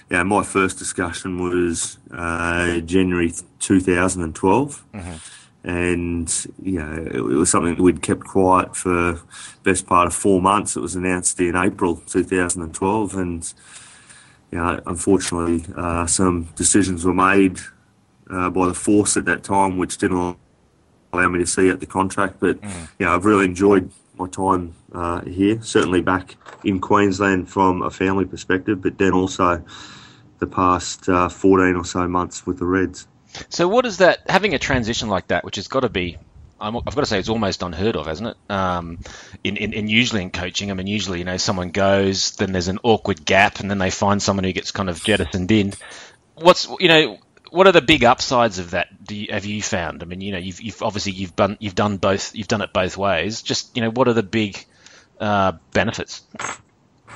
[0.09, 4.85] yeah, my first discussion was uh, January 2012.
[4.93, 5.15] Mm-hmm
[5.63, 9.21] and you know it, was something that we'd kept quiet for
[9.63, 10.77] best part of four months.
[10.77, 13.53] It was announced in April 2012, and
[14.51, 17.59] you know, unfortunately, uh, some decisions were made
[18.29, 20.37] uh, by the force at that time, which didn't
[21.13, 22.39] allow me to see out the contract.
[22.39, 22.89] But mm.
[22.97, 25.61] you know, I've really enjoyed my time uh, here.
[25.61, 29.63] Certainly back in Queensland from a family perspective, but then also
[30.39, 33.07] the past uh, 14 or so months with the Reds.
[33.49, 34.19] So, what is that?
[34.27, 36.17] Having a transition like that, which has got to be,
[36.59, 38.37] i have got to say, it's almost unheard of, hasn't it?
[38.51, 38.99] Um,
[39.43, 42.67] in, in, in, usually in coaching, I mean, usually you know someone goes, then there's
[42.67, 45.73] an awkward gap, and then they find someone who gets kind of jettisoned in.
[46.35, 47.17] What's you know,
[47.51, 48.87] what are the big upsides of that?
[49.09, 50.03] You, have you found?
[50.03, 52.73] I mean, you know, you've, you've obviously you've done you've done both, you've done it
[52.73, 53.41] both ways.
[53.41, 54.63] Just you know, what are the big
[55.19, 56.21] uh, benefits?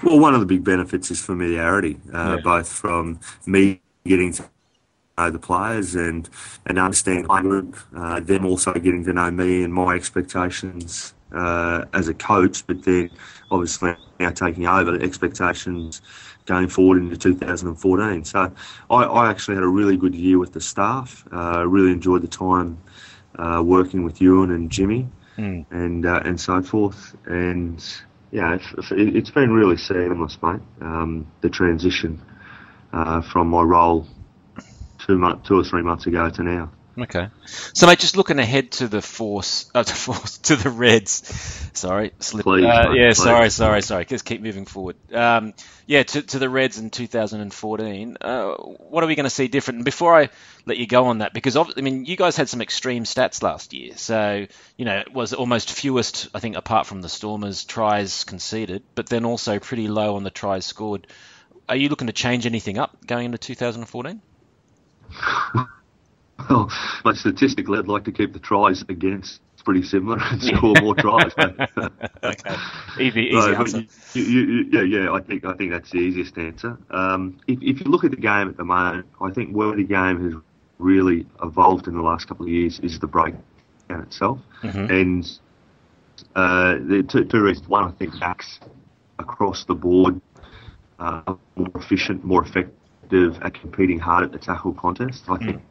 [0.01, 2.41] Well, one of the big benefits is familiarity, uh, yeah.
[2.43, 4.49] both from me getting to
[5.17, 6.29] know the players and
[6.65, 11.85] and understand my group, uh, them also getting to know me and my expectations uh,
[11.93, 13.09] as a coach, but then
[13.51, 16.01] obviously now taking over the expectations
[16.45, 18.25] going forward into 2014.
[18.25, 18.51] So
[18.89, 21.25] I, I actually had a really good year with the staff.
[21.31, 22.79] Uh, really enjoyed the time
[23.35, 25.65] uh, working with Ewen and Jimmy mm.
[25.71, 27.15] and uh, and so forth.
[27.25, 27.83] And
[28.31, 30.61] yeah, it's, it's been really seamless, mate.
[30.81, 32.21] Um, the transition
[32.91, 34.07] uh, from my role
[35.05, 36.71] two month, two or three months ago to now.
[36.95, 37.29] Okay,
[37.73, 41.69] so mate, just looking ahead to the force, uh, to force to the Reds.
[41.73, 42.43] Sorry, slip.
[42.43, 43.17] Please, uh, mate, yeah, please.
[43.17, 44.05] sorry, sorry, sorry.
[44.05, 44.95] Just keep moving forward.
[45.11, 45.55] Um,
[45.87, 48.17] yeah, to, to the Reds in 2014.
[48.21, 49.77] Uh, what are we going to see different?
[49.77, 50.29] And before I
[50.67, 53.73] let you go on that, because I mean, you guys had some extreme stats last
[53.73, 53.93] year.
[53.97, 54.45] So
[54.77, 59.07] you know, it was almost fewest, I think, apart from the Stormers tries conceded, but
[59.07, 61.07] then also pretty low on the tries scored.
[61.67, 64.21] Are you looking to change anything up going into 2014?
[66.49, 66.71] Well,
[67.03, 71.31] but statistically, I'd like to keep the tries against pretty similar and score more tries.
[72.23, 72.55] okay,
[72.99, 73.83] easy, easy so, answer.
[74.13, 75.11] You, you, yeah, yeah.
[75.11, 76.77] I think I think that's the easiest answer.
[76.91, 79.83] Um, if, if you look at the game at the moment, I think where the
[79.83, 80.41] game has
[80.79, 83.43] really evolved in the last couple of years is the breakdown
[83.89, 84.91] itself, mm-hmm.
[84.91, 85.39] and
[86.35, 87.67] uh, the two, two reasons.
[87.67, 88.59] One, I think backs
[89.19, 90.19] across the board
[90.99, 92.73] uh, more efficient, more effective
[93.41, 95.23] at competing hard at the tackle contest.
[95.29, 95.61] I think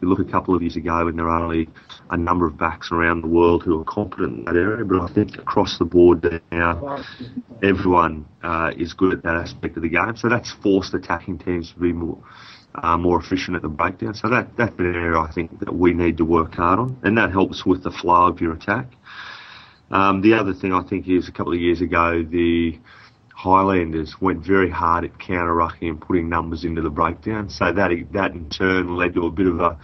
[0.00, 1.68] you look a couple of years ago and there are only
[2.10, 5.12] a number of backs around the world who are competent in that area, but I
[5.12, 7.02] think across the board now
[7.62, 10.16] everyone uh, is good at that aspect of the game.
[10.16, 12.18] So that's forced attacking teams to be more
[12.76, 14.14] uh, more efficient at the breakdown.
[14.14, 17.16] So that that's an area I think that we need to work hard on, and
[17.18, 18.86] that helps with the flow of your attack.
[19.90, 22.78] Um, the other thing I think is a couple of years ago the
[23.44, 27.50] Highlanders went very hard at counter rucking and putting numbers into the breakdown.
[27.50, 29.78] So that that in turn led to a bit of a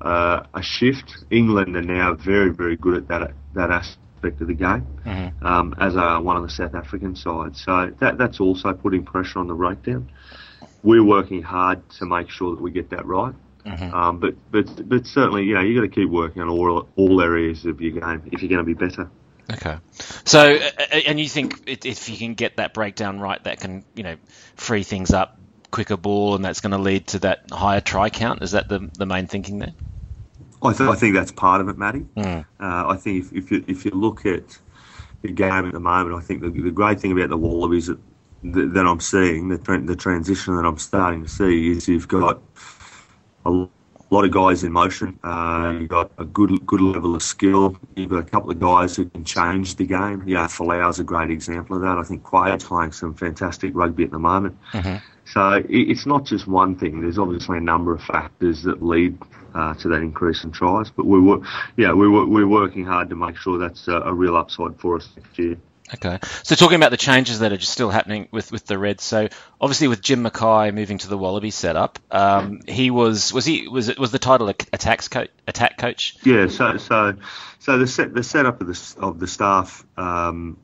[0.00, 1.12] uh, a shift.
[1.30, 5.46] England are now very very good at that that aspect of the game, mm-hmm.
[5.46, 7.62] um, as are one of the South African sides.
[7.62, 10.10] So that that's also putting pressure on the breakdown.
[10.82, 13.34] We're working hard to make sure that we get that right.
[13.66, 13.94] Mm-hmm.
[13.94, 17.20] Um, but but but certainly, you know, you got to keep working on all all
[17.20, 19.10] areas of your game if you're going to be better.
[19.50, 19.76] Okay.
[20.24, 20.40] So,
[21.06, 24.16] and you think if you can get that breakdown right, that can, you know,
[24.56, 25.38] free things up,
[25.70, 28.42] quicker ball, and that's going to lead to that higher try count?
[28.42, 29.74] Is that the, the main thinking there?
[30.62, 32.06] I, th- I think that's part of it, Matty.
[32.16, 32.44] Mm.
[32.60, 34.58] Uh, I think if, if, you, if you look at
[35.22, 37.98] the game at the moment, I think the, the great thing about the Wallabies that,
[38.44, 42.40] that I'm seeing, the, the transition that I'm starting to see, is you've got a
[43.44, 43.68] a
[44.12, 45.18] lot of guys in motion.
[45.24, 47.76] Uh, you've got a good good level of skill.
[47.96, 50.22] You've got a couple of guys who can change the game.
[50.26, 51.96] Yeah, Folau's a great example of that.
[51.98, 54.58] I think Quade's playing some fantastic rugby at the moment.
[54.72, 54.96] Mm-hmm.
[55.24, 57.00] So it's not just one thing.
[57.00, 59.16] There's obviously a number of factors that lead
[59.54, 60.90] uh, to that increase in tries.
[60.90, 61.40] But we were,
[61.76, 64.96] yeah, we were, we're working hard to make sure that's a, a real upside for
[64.96, 65.56] us next year.
[65.94, 66.18] Okay.
[66.42, 69.04] So talking about the changes that are just still happening with, with the Reds.
[69.04, 69.28] So
[69.60, 73.88] obviously with Jim McKay moving to the Wallaby setup, um, he was was he was
[73.88, 76.16] it was the title attacks coach attack coach?
[76.24, 76.48] Yeah.
[76.48, 77.14] So so
[77.58, 79.84] so the set the setup of the of the staff.
[79.96, 80.58] Um,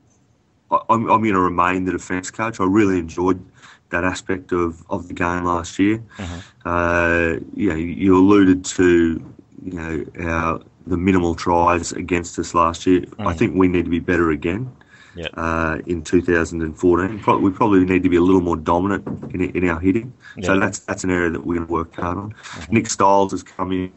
[0.71, 2.59] I'm, I'm going to remain the defence coach.
[2.59, 3.43] I really enjoyed
[3.89, 6.03] that aspect of, of the game last year.
[6.17, 6.39] Mm-hmm.
[6.63, 12.85] Uh, you know, you alluded to you know our the minimal tries against us last
[12.85, 13.05] year.
[13.19, 14.71] I think we need to be better again.
[15.19, 15.27] Yeah.
[15.33, 19.67] Uh, in 2014, Pro- we probably need to be a little more dominant in, in
[19.67, 20.13] our hitting.
[20.43, 22.35] So that's that's an area that we're going to work hard on.
[22.69, 23.91] Nick Stiles has come in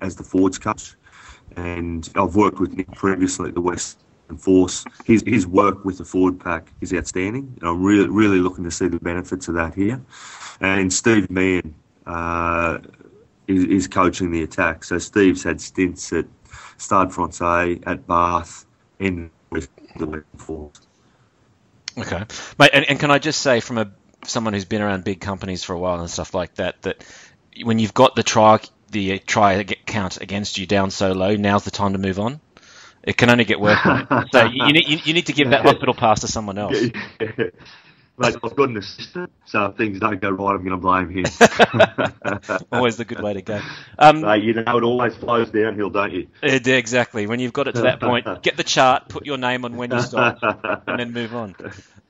[0.00, 0.94] as the forwards coach,
[1.56, 4.84] and I've worked with Nick previously at the Western Force.
[5.04, 8.70] His his work with the forward pack is outstanding, and I'm really really looking to
[8.70, 10.00] see the benefits of that here.
[10.60, 11.74] And Steve Meehan
[12.06, 12.78] uh,
[13.48, 14.84] is, is coaching the attack.
[14.84, 16.26] So Steve's had stints at
[16.76, 18.66] Stade Francais, at Bath,
[19.00, 20.80] and with the Western Force.
[21.98, 22.24] Okay,
[22.58, 23.90] mate, and, and can I just say, from a
[24.24, 27.04] someone who's been around big companies for a while and stuff like that, that
[27.62, 31.70] when you've got the try the try count against you down so low, now's the
[31.70, 32.40] time to move on.
[33.02, 33.78] It can only get worse.
[34.32, 36.78] So you need you, you need to give that hospital pass to someone else.
[38.18, 41.08] Mate, I've got an assistant, so if things don't go right, I'm going to blame
[41.08, 41.24] him.
[42.72, 43.60] Always the good way to go.
[43.98, 46.28] Um, you know it always flows downhill, don't you?
[46.42, 47.26] Yeah, exactly.
[47.26, 49.92] When you've got it to that point, get the chart, put your name on when
[49.92, 50.38] you stop,
[50.86, 51.54] and then move on.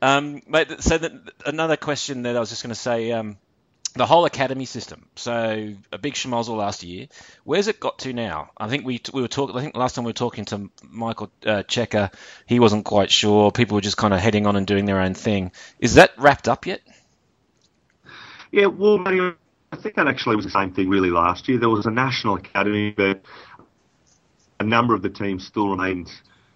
[0.01, 3.37] Um, mate, so the, another question that I was just going to say, um,
[3.99, 5.07] the whole academy system.
[5.17, 7.09] So a big schmozzle last year.
[7.45, 8.51] Where's it got to now?
[8.57, 9.57] I think we we were talking.
[9.57, 12.13] I think last time we were talking to Michael uh, Cheika,
[12.47, 13.53] he wasn't quite sure.
[13.53, 15.53] People were just kind of heading on and doing their own thing.
[15.79, 16.81] Is that wrapped up yet?
[18.51, 21.59] Yeah, well, I think that actually was the same thing really last year.
[21.59, 23.21] There was a national academy, but
[24.59, 26.11] a number of the teams still remained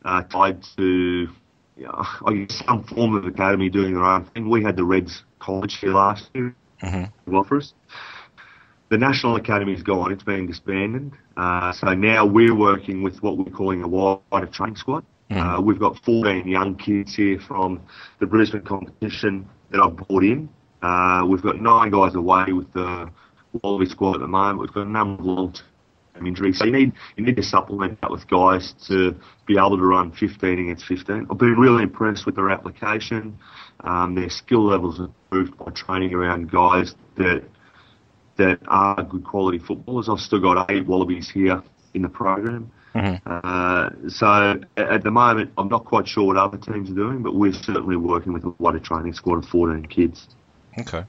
[0.05, 1.29] uh, tied to
[1.77, 4.49] you know, some form of academy doing their own thing.
[4.49, 6.55] We had the Reds College here last year,
[7.45, 7.75] for us.
[8.91, 11.13] The National Academy's gone; it's been disbanded.
[11.37, 15.05] Uh, so now we're working with what we're calling a wider training squad.
[15.31, 17.81] Uh, we've got 14 young kids here from
[18.21, 20.51] the Brisbane competition that I've brought in.
[20.83, 23.11] Uh, we've got nine guys away with the
[23.63, 24.61] Wallaby squad at the moment.
[24.61, 25.67] We've got a number of long-term
[26.21, 29.85] injuries, so you need you need to supplement that with guys to be able to
[29.85, 31.27] run 15 against 15.
[31.31, 33.39] I've been really impressed with their application.
[33.81, 37.45] Um, their skill levels have improved by training around guys that
[38.37, 40.09] that are good quality footballers.
[40.09, 41.63] I've still got eight Wallabies here
[41.95, 42.71] in the program.
[43.27, 47.35] Uh, so at the moment, I'm not quite sure what other teams are doing, but
[47.35, 50.29] we're certainly working with a wider training squad of 14 kids.
[50.79, 51.05] Okay.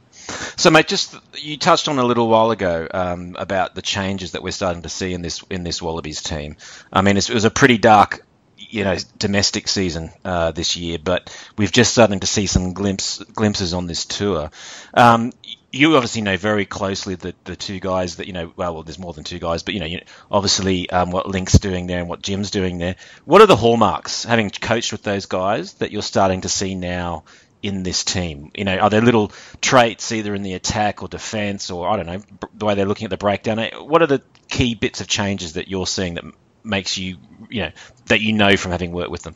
[0.55, 4.43] So, mate, just you touched on a little while ago um, about the changes that
[4.43, 6.57] we're starting to see in this in this Wallabies team.
[6.91, 8.25] I mean, it was a pretty dark,
[8.57, 13.19] you know, domestic season uh, this year, but we've just starting to see some glimpse
[13.19, 14.51] glimpses on this tour.
[14.93, 15.31] Um,
[15.73, 18.53] you obviously know very closely the, the two guys that you know.
[18.55, 21.57] Well, well, there's more than two guys, but you know, you obviously um, what Link's
[21.57, 22.95] doing there and what Jim's doing there.
[23.25, 27.23] What are the hallmarks, having coached with those guys, that you're starting to see now
[27.63, 28.51] in this team?
[28.53, 32.05] You know, are there little traits either in the attack or defense, or I don't
[32.05, 32.21] know,
[32.53, 33.57] the way they're looking at the breakdown?
[33.57, 36.25] Uh, What are the key bits of changes that you're seeing that
[36.63, 37.17] makes you,
[37.49, 37.71] you know,
[38.07, 39.35] that you know from having worked with them?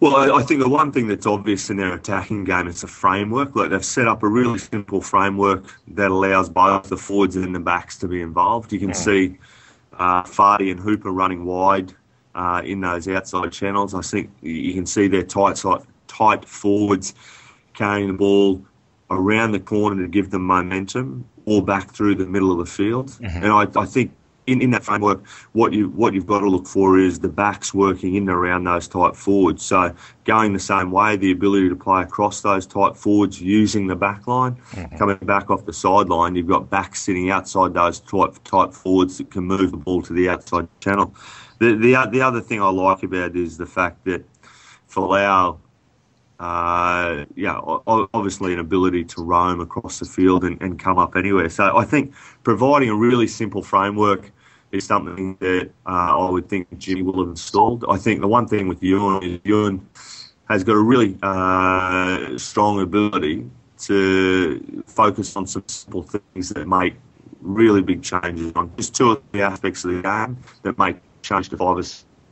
[0.00, 2.86] Well, I, I think the one thing that's obvious in their attacking game is a
[2.86, 3.56] framework.
[3.56, 7.58] Like they've set up a really simple framework that allows both the forwards and the
[7.58, 8.72] backs to be involved.
[8.72, 9.38] You can see
[9.92, 11.92] uh, Fardy and Hooper running wide
[12.32, 13.92] uh, in those outside channels.
[13.92, 15.82] I think you can see their tight side,
[16.18, 17.14] tight forwards
[17.74, 18.62] carrying the ball
[19.10, 23.08] around the corner to give them momentum, or back through the middle of the field.
[23.08, 23.42] Mm-hmm.
[23.42, 24.12] And I, I think
[24.46, 27.72] in, in that framework, what you what you've got to look for is the backs
[27.72, 29.64] working in and around those tight forwards.
[29.64, 33.96] So going the same way, the ability to play across those tight forwards using the
[33.96, 34.96] back line, mm-hmm.
[34.96, 39.30] coming back off the sideline, you've got backs sitting outside those tight tight forwards that
[39.30, 41.14] can move the ball to the outside channel.
[41.60, 44.24] The the the other thing I like about it is the fact that
[44.90, 45.58] Folau
[46.38, 51.48] uh, yeah, obviously an ability to roam across the field and, and come up anywhere.
[51.48, 54.30] So I think providing a really simple framework
[54.70, 57.84] is something that uh, I would think Jimmy will have installed.
[57.88, 59.88] I think the one thing with Ewen is Ewen
[60.48, 66.94] has got a really uh, strong ability to focus on some simple things that make
[67.40, 71.48] really big changes on just two of the aspects of the game that make change
[71.48, 71.84] to five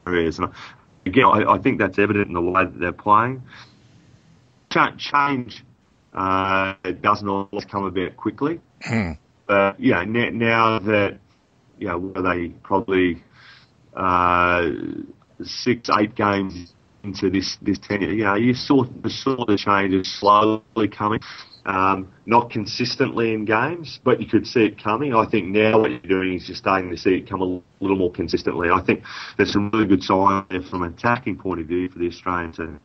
[0.07, 0.39] areas.
[0.39, 0.51] And
[1.07, 3.43] again, I, I think that's evident in the way that they're playing.
[4.77, 5.65] Cha- change
[6.13, 8.61] uh, doesn't always come about quickly.
[9.47, 11.19] but yeah, now, now that
[11.79, 13.23] you know, were they probably
[13.95, 14.69] uh,
[15.43, 16.75] six, eight games
[17.05, 21.21] into this this tenure, you know, you saw the sort of changes slowly coming.
[21.65, 25.15] Um, not consistently in games, but you could see it coming.
[25.15, 27.97] I think now what you're doing is you're starting to see it come a little
[27.97, 28.69] more consistently.
[28.71, 29.03] I think
[29.37, 32.53] there's some really good signs there from an attacking point of view for the Australian
[32.53, 32.81] team.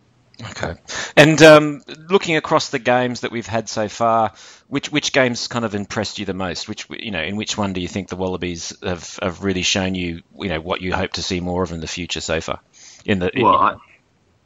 [0.52, 0.76] Okay.
[1.16, 4.34] And um, looking across the games that we've had so far,
[4.68, 6.68] which which games kind of impressed you the most?
[6.68, 9.96] Which you know, in which one do you think the Wallabies have, have really shown
[9.96, 12.60] you, you know, what you hope to see more of in the future so far?
[13.06, 13.76] In the Well, I,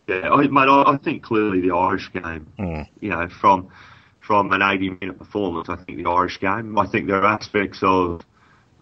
[0.07, 2.87] yeah, I, mate, I, I think clearly the Irish game, Mm.
[2.99, 3.69] you know, from
[4.19, 7.79] from an 80 minute performance, I think the Irish game, I think there are aspects
[7.83, 8.21] of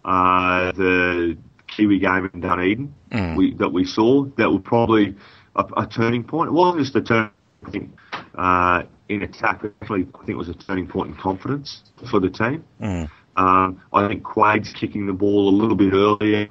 [0.04, 1.36] uh, the
[1.66, 3.36] Kiwi game in Dunedin Mm.
[3.36, 5.14] we, that we saw that were probably
[5.56, 6.48] a, a turning point.
[6.48, 7.30] It wasn't just a turning
[7.64, 7.94] point
[8.34, 12.30] uh, in attack, actually, I think it was a turning point in confidence for the
[12.30, 12.64] team.
[12.80, 13.10] Mm.
[13.36, 16.48] Um, I think Quade's kicking the ball a little bit earlier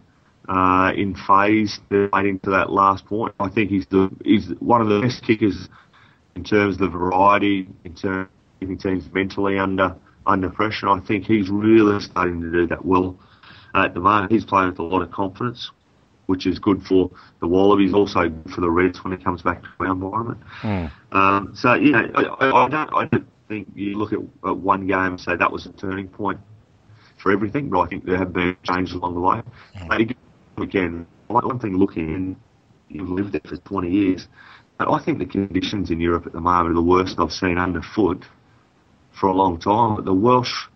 [0.50, 3.34] uh, in phase leading to that last point.
[3.40, 5.70] I think he's the he's one of the best kickers
[6.36, 9.96] in terms of the variety, in terms of keeping teams mentally under
[10.26, 10.90] under pressure.
[10.90, 13.18] I think he's really starting to do that well
[13.74, 14.32] at the moment.
[14.32, 15.72] He's playing with a lot of confidence,
[16.28, 17.10] which is good for
[17.42, 20.40] the Wallabies, also good for the Reds when it comes back to our environment.
[21.12, 22.22] Um, so you know, I,
[22.66, 25.66] I, don't I don't think you look at, at one game and say that was
[25.66, 26.40] a turning point
[27.22, 29.42] for everything, but I think there have been changes along the way.
[29.88, 30.02] But
[30.64, 32.36] again- one thing looking in,
[32.90, 34.28] you've lived there for 20 years,
[34.78, 37.58] but I think the conditions in Europe at the moment are the worst I've seen
[37.58, 38.24] underfoot
[39.12, 39.96] for a long time.
[39.96, 40.68] But the Welsh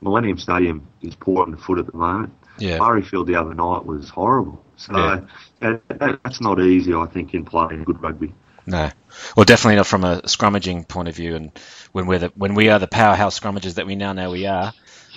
[0.00, 2.32] Millennium Stadium is poor underfoot at the moment.
[2.58, 2.78] Yeah.
[2.78, 4.64] Murrayfield the other night was horrible.
[4.78, 5.20] So Yeah.
[5.60, 8.32] that, that's not easy, I think, in playing good rugby.
[8.66, 8.90] No,
[9.36, 11.50] well, definitely not from a scrummaging point of view, and
[11.92, 14.72] when we're the, when we are the powerhouse scrummagers that we now know we are,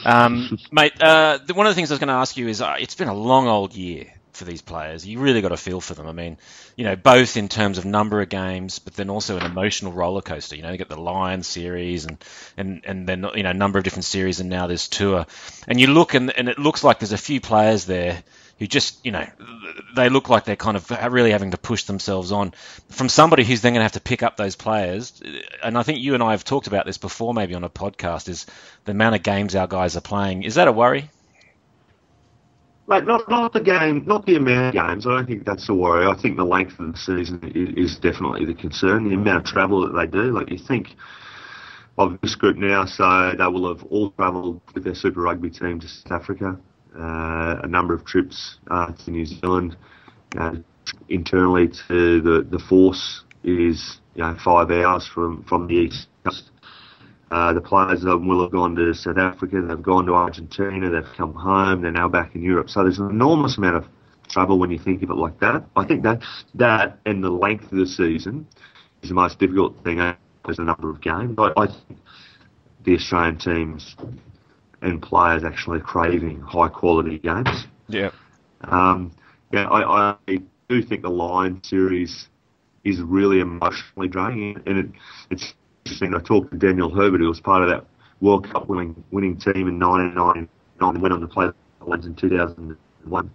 [0.05, 0.93] um, mate.
[1.01, 2.95] Uh, the, one of the things I was going to ask you is, uh, it's
[2.95, 5.05] been a long old year for these players.
[5.05, 6.07] You really got a feel for them.
[6.07, 6.37] I mean,
[6.75, 10.21] you know, both in terms of number of games, but then also an emotional roller
[10.21, 10.55] coaster.
[10.55, 12.23] You know, you get the Lions series and
[12.57, 15.25] and and then you know, a number of different series, and now this tour.
[15.67, 18.23] And you look and and it looks like there's a few players there
[18.61, 19.25] who just, you know,
[19.95, 22.53] they look like they're kind of really having to push themselves on.
[22.89, 25.19] From somebody who's then going to have to pick up those players,
[25.63, 28.29] and I think you and I have talked about this before, maybe on a podcast,
[28.29, 28.45] is
[28.85, 30.43] the amount of games our guys are playing.
[30.43, 31.09] Is that a worry?
[32.87, 35.07] Mate, not not the game, not the amount of games.
[35.07, 36.05] I don't think that's a worry.
[36.05, 39.09] I think the length of the season is, is definitely the concern.
[39.09, 40.31] The amount of travel that they do.
[40.31, 40.95] Like you think
[41.97, 45.79] of this group now, so they will have all travelled with their Super Rugby team
[45.79, 46.59] to South Africa.
[46.97, 49.77] Uh, a number of trips uh, to New Zealand.
[51.07, 56.51] Internally to the the force is you know five hours from from the east coast.
[57.31, 61.13] Uh, the players them will have gone to South Africa, they've gone to Argentina, they've
[61.15, 62.69] come home, they're now back in Europe.
[62.69, 63.85] So there's an enormous amount of
[64.27, 65.63] trouble when you think of it like that.
[65.77, 66.21] I think that
[66.55, 68.47] that and the length of the season
[69.01, 71.37] is the most difficult thing as a number of games.
[71.39, 71.99] I think
[72.83, 73.95] the Australian teams
[74.81, 77.67] and players actually craving high quality games.
[77.87, 78.11] Yeah.
[78.61, 79.11] Um,
[79.51, 82.27] yeah, I, I do think the Lion series
[82.83, 84.85] is really emotionally draining, and it,
[85.29, 85.53] it's
[85.85, 86.15] interesting.
[86.15, 87.85] I talked to Daniel Herbert, who was part of that
[88.21, 90.47] World Cup winning winning team in 1999
[90.79, 93.31] and went on to play the Lions in 2001,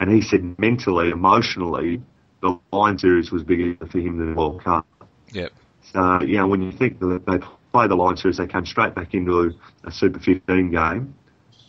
[0.00, 2.02] and he said mentally, emotionally,
[2.42, 4.86] the Lion series was bigger for him than the World Cup.
[5.32, 5.52] Yep.
[5.92, 7.38] So, yeah, when you think that they
[7.76, 9.54] play the series, they come straight back into
[9.84, 11.14] a, Super 15 game, and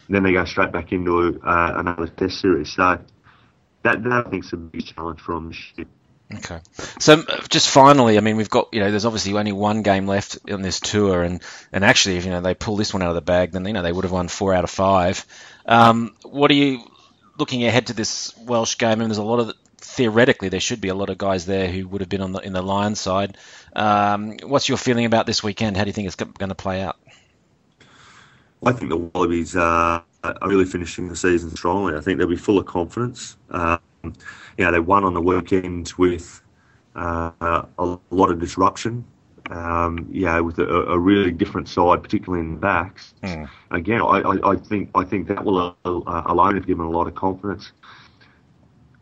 [0.09, 2.73] then they go straight back into uh, another Test series.
[2.73, 2.99] So
[3.83, 5.53] that, that I think is a big challenge for them.
[6.33, 6.59] Okay.
[6.99, 10.37] So just finally, I mean, we've got you know, there's obviously only one game left
[10.51, 11.41] on this tour, and
[11.71, 13.71] and actually, if you know they pull this one out of the bag, then you
[13.71, 15.25] know they would have won four out of five.
[15.65, 16.81] Um, what are you
[17.37, 18.89] looking ahead to this Welsh game?
[18.89, 19.53] I mean, there's a lot of
[19.97, 22.39] theoretically there should be a lot of guys there who would have been on the
[22.39, 23.37] in the Lions side.
[23.75, 25.75] Um, what's your feeling about this weekend?
[25.75, 26.97] How do you think it's going to play out?
[28.65, 31.95] I think the Wallabies uh, are really finishing the season strongly.
[31.95, 33.37] I think they'll be full of confidence.
[33.49, 36.41] Um, you know, they won on the weekend with
[36.95, 39.03] uh, a lot of disruption.
[39.49, 43.13] Um, yeah, with a, a really different side, particularly in the backs.
[43.23, 43.49] Mm.
[43.71, 47.07] Again, I, I, I think I think that will uh, alone have given a lot
[47.07, 47.71] of confidence.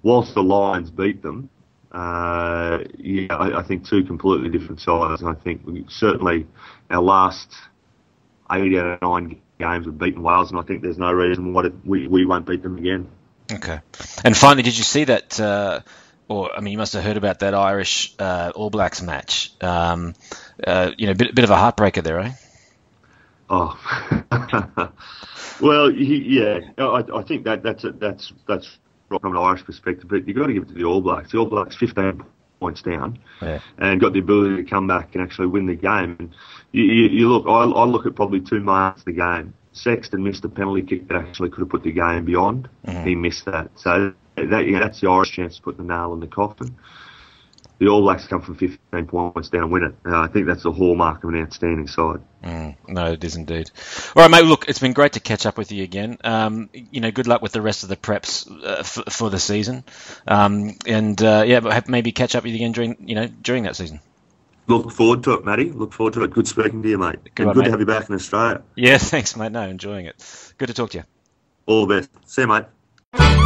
[0.05, 1.49] Whilst the Lions beat them,
[1.91, 5.23] uh, yeah, I, I think two completely different sides.
[5.23, 6.45] And I think we, certainly
[6.91, 7.51] our last
[8.51, 11.71] eight out of nine games we've beaten Wales, and I think there's no reason why
[11.83, 13.07] we, we won't beat them again.
[13.51, 13.79] Okay.
[14.23, 15.39] And finally, did you see that?
[15.39, 15.79] Uh,
[16.27, 19.53] or I mean, you must have heard about that Irish uh, All Blacks match.
[19.59, 20.13] Um,
[20.63, 22.31] uh, you know, bit bit of a heartbreaker there, eh?
[23.49, 23.75] Oh,
[25.59, 28.77] well, yeah, I, I think that that's a, that's that's
[29.15, 31.31] right from an Irish perspective, but you've got to give it to the All Blacks.
[31.31, 32.23] The All Blacks 15
[32.59, 33.59] points down, Yeah.
[33.77, 36.15] and got the ability to come back and actually win the game.
[36.19, 36.35] And
[36.71, 39.53] you, you, you look, I, I look at probably two marks of the game.
[39.73, 42.69] Sexton missed a penalty kick that actually could have put the game beyond.
[42.87, 43.07] Mm-hmm.
[43.07, 46.19] He missed that, so that, yeah, that's the Irish chance to put the nail in
[46.21, 46.75] the coffin.
[47.79, 49.95] The All Blacks come from 15 points down and win it.
[50.05, 52.21] Uh, I think that's the hallmark of an outstanding side.
[52.43, 53.71] Mm, no, it is indeed.
[54.15, 54.45] All right, mate.
[54.45, 56.17] Look, it's been great to catch up with you again.
[56.23, 59.39] Um, you know, good luck with the rest of the preps uh, for, for the
[59.39, 59.83] season,
[60.27, 63.63] um, and uh, yeah, but maybe catch up with you again during you know during
[63.63, 63.99] that season.
[64.67, 65.71] Look forward to it, Matty.
[65.71, 66.31] Look forward to it.
[66.31, 67.19] Good speaking to you, mate.
[67.35, 67.65] Good and one, good mate.
[67.65, 68.63] to have you back in Australia.
[68.75, 69.51] Yeah, thanks, mate.
[69.51, 70.53] No, enjoying it.
[70.57, 71.03] Good to talk to you.
[71.65, 72.09] All the best.
[72.25, 73.44] See you, mate.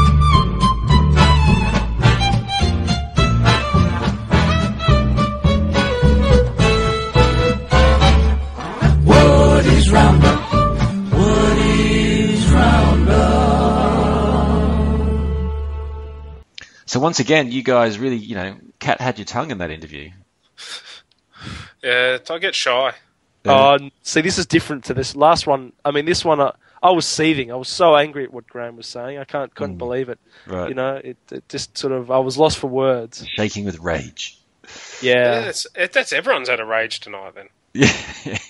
[9.89, 11.13] What is Roundup?
[11.13, 13.09] What is Roundup?
[16.85, 20.11] So once again, you guys really, you know, Cat had your tongue in that interview.
[21.81, 22.91] Yeah, I get shy.
[23.45, 25.71] Oh, n- see, this is different to this last one.
[25.85, 26.51] I mean, this one, uh,
[26.83, 27.53] I was seething.
[27.53, 29.17] I was so angry at what Graham was saying.
[29.17, 29.79] I can't couldn't Mm.
[29.79, 30.19] believe it.
[30.45, 30.67] Right.
[30.67, 33.25] You know, it, it just sort of I was lost for words.
[33.37, 34.37] Shaking with rage.
[35.01, 35.39] Yeah, Yeah.
[35.47, 37.33] it's, it, that's everyone's had a rage tonight.
[37.33, 37.47] Then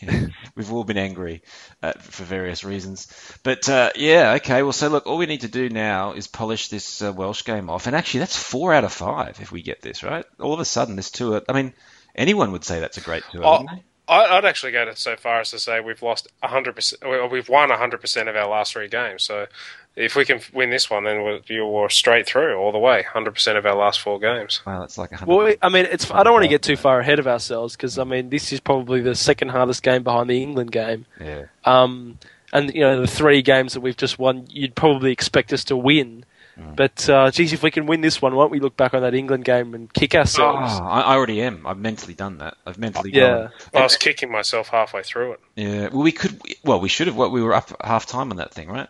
[0.01, 1.41] Yeah, we've all been angry
[1.84, 3.07] uh, for various reasons.
[3.43, 4.63] But uh, yeah, okay.
[4.63, 7.70] Well, so look, all we need to do now is polish this uh, Welsh game
[7.70, 10.26] off, and actually, that's four out of five if we get this right.
[10.39, 11.41] All of a sudden, this tour.
[11.47, 11.74] I mean,
[12.15, 13.45] anyone would say that's a great tour.
[13.45, 13.84] Oh, wouldn't they?
[14.10, 17.01] I, I'd actually go to so far as to say we've lost hundred percent.
[17.32, 19.24] We've won hundred percent of our last three games.
[19.24, 19.47] So
[19.95, 23.03] if we can win this one, then we're, you're straight through all the way.
[23.03, 24.62] Hundred percent of our last four games.
[24.66, 25.36] Wow, that's like a hundred.
[25.36, 26.10] Well, I mean, it's.
[26.12, 28.60] I don't want to get too far ahead of ourselves because I mean, this is
[28.60, 31.05] probably the second hardest game behind the England game.
[31.20, 31.45] yeah.
[31.64, 32.18] Um,
[32.51, 35.78] and you know, the three games that we've just won, you'd probably expect us to
[35.78, 36.26] win.
[36.60, 36.76] Mm.
[36.76, 39.14] But uh, geez, if we can win this one, won't we look back on that
[39.14, 40.74] England game and kick Oh, ourselves?
[40.74, 41.66] I, I already am.
[41.66, 42.57] I've mentally done that.
[42.66, 43.28] I've mentally Yeah.
[43.30, 43.51] gone.
[43.74, 45.39] I was kicking myself halfway through it.
[45.55, 46.39] Yeah, well, we could.
[46.64, 47.16] Well, we should have.
[47.16, 48.89] What we were up half time on that thing, right?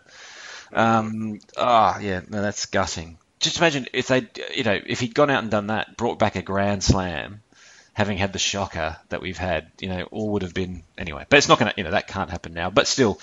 [0.74, 1.40] Um.
[1.58, 2.22] Ah, yeah.
[2.30, 3.18] No, that's gutting.
[3.40, 6.36] Just imagine if they, you know, if he'd gone out and done that, brought back
[6.36, 7.42] a grand slam,
[7.94, 11.26] having had the shocker that we've had, you know, all would have been anyway.
[11.30, 12.70] But it's not going to, you know, that can't happen now.
[12.70, 13.20] But still,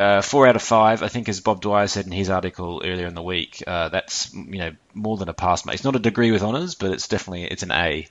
[0.00, 1.02] uh, four out of five.
[1.02, 4.32] I think, as Bob Dwyer said in his article earlier in the week, uh, that's
[4.32, 5.66] you know more than a pass.
[5.66, 5.74] Mate.
[5.74, 8.08] It's not a degree with honours, but it's definitely it's an A.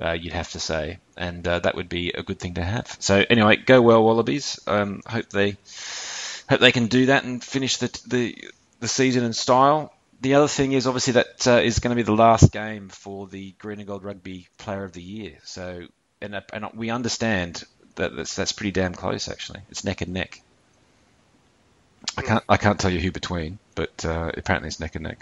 [0.00, 2.96] Uh, you'd have to say, and uh, that would be a good thing to have.
[2.98, 4.60] So anyway, go well, Wallabies.
[4.66, 5.56] Um, hope they
[6.48, 9.92] hope they can do that and finish the the, the season in style.
[10.20, 13.28] The other thing is obviously that uh, is going to be the last game for
[13.28, 15.38] the Green and Gold Rugby Player of the Year.
[15.44, 15.86] So
[16.20, 17.62] and and we understand
[17.94, 19.60] that that's that's pretty damn close actually.
[19.70, 20.42] It's neck and neck.
[22.16, 25.20] I can't I can't tell you who between, but uh, apparently it's neck and neck.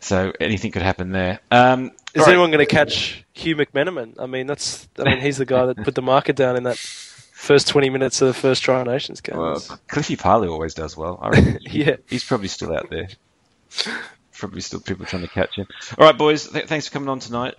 [0.00, 1.40] So anything could happen there.
[1.50, 2.32] Um, Is all right.
[2.32, 4.20] anyone going to catch Hugh McMeniman?
[4.20, 4.86] I mean, that's.
[4.98, 8.20] I mean, he's the guy that put the marker down in that first twenty minutes
[8.20, 9.38] of the first Tri Nations game.
[9.38, 11.18] Well, Cliffy Palu always does well.
[11.22, 11.96] I reckon Yeah.
[12.08, 13.08] he's probably still out there.
[14.32, 15.66] Probably still people trying to catch him.
[15.96, 16.48] All right, boys.
[16.48, 17.54] Th- thanks for coming on tonight.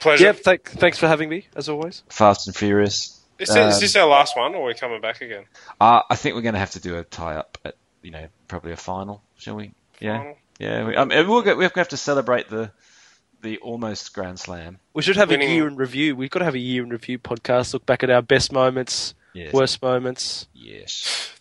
[0.00, 0.24] Pleasure.
[0.24, 0.42] Yep.
[0.42, 2.02] Th- thanks for having me, as always.
[2.08, 3.19] Fast and Furious.
[3.40, 5.44] Is, this, is Um, this our last one, or are we coming back again?
[5.80, 8.26] Uh, I think we're going to have to do a tie up at you know
[8.48, 9.72] probably a final, shall we?
[9.98, 10.36] Yeah, Final?
[10.58, 10.84] yeah.
[10.86, 12.70] We, um, we'll go, we have to celebrate the
[13.42, 14.78] the almost Grand Slam.
[14.92, 16.14] We should have Winning- a year in review.
[16.14, 17.72] We've got to have a year in review podcast.
[17.72, 19.52] Look back at our best moments, Yes.
[19.54, 20.46] worst moments.
[20.52, 21.32] Yes.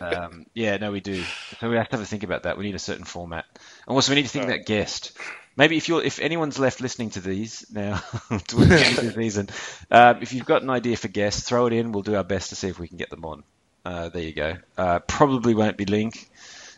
[0.00, 1.22] um, yeah, no, we do.
[1.60, 2.56] So we have to have a think about that.
[2.56, 3.44] We need a certain format,
[3.86, 5.12] and also we need to think about guest.
[5.56, 8.02] Maybe if you're, if anyone's left listening to these now,
[8.48, 9.48] towards the end of the season,
[9.90, 11.92] um, if you've got an idea for guests, throw it in.
[11.92, 13.44] We'll do our best to see if we can get them on.
[13.84, 14.56] Uh, there you go.
[14.76, 16.28] Uh, probably won't be Link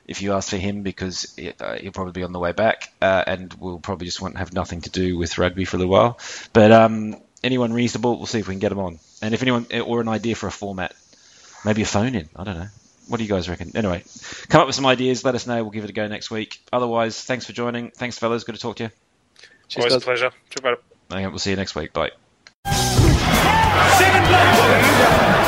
[0.07, 2.93] if you ask for him because he- uh, he'll probably be on the way back,
[3.01, 5.93] uh, and we'll probably just want have nothing to do with rugby for a little
[5.93, 6.19] while.
[6.53, 8.99] But um, anyone reasonable, we'll see if we can get them on.
[9.23, 10.95] And if anyone or an idea for a format,
[11.65, 12.29] maybe a phone in.
[12.37, 12.69] I don't know.
[13.09, 13.73] What do you guys reckon?
[13.75, 14.03] Anyway,
[14.49, 15.25] come up with some ideas.
[15.25, 15.63] Let us know.
[15.63, 16.61] We'll give it a go next week.
[16.73, 17.91] Otherwise, thanks for joining.
[17.91, 18.45] Thanks, fellas.
[18.45, 18.91] Good to talk to you.
[19.69, 20.31] Cheers, Always a pleasure.
[20.51, 20.85] Talk about it.
[21.13, 21.93] Okay, we'll see you next week.
[21.93, 22.11] Bye.
[23.99, 25.46] Seven blood.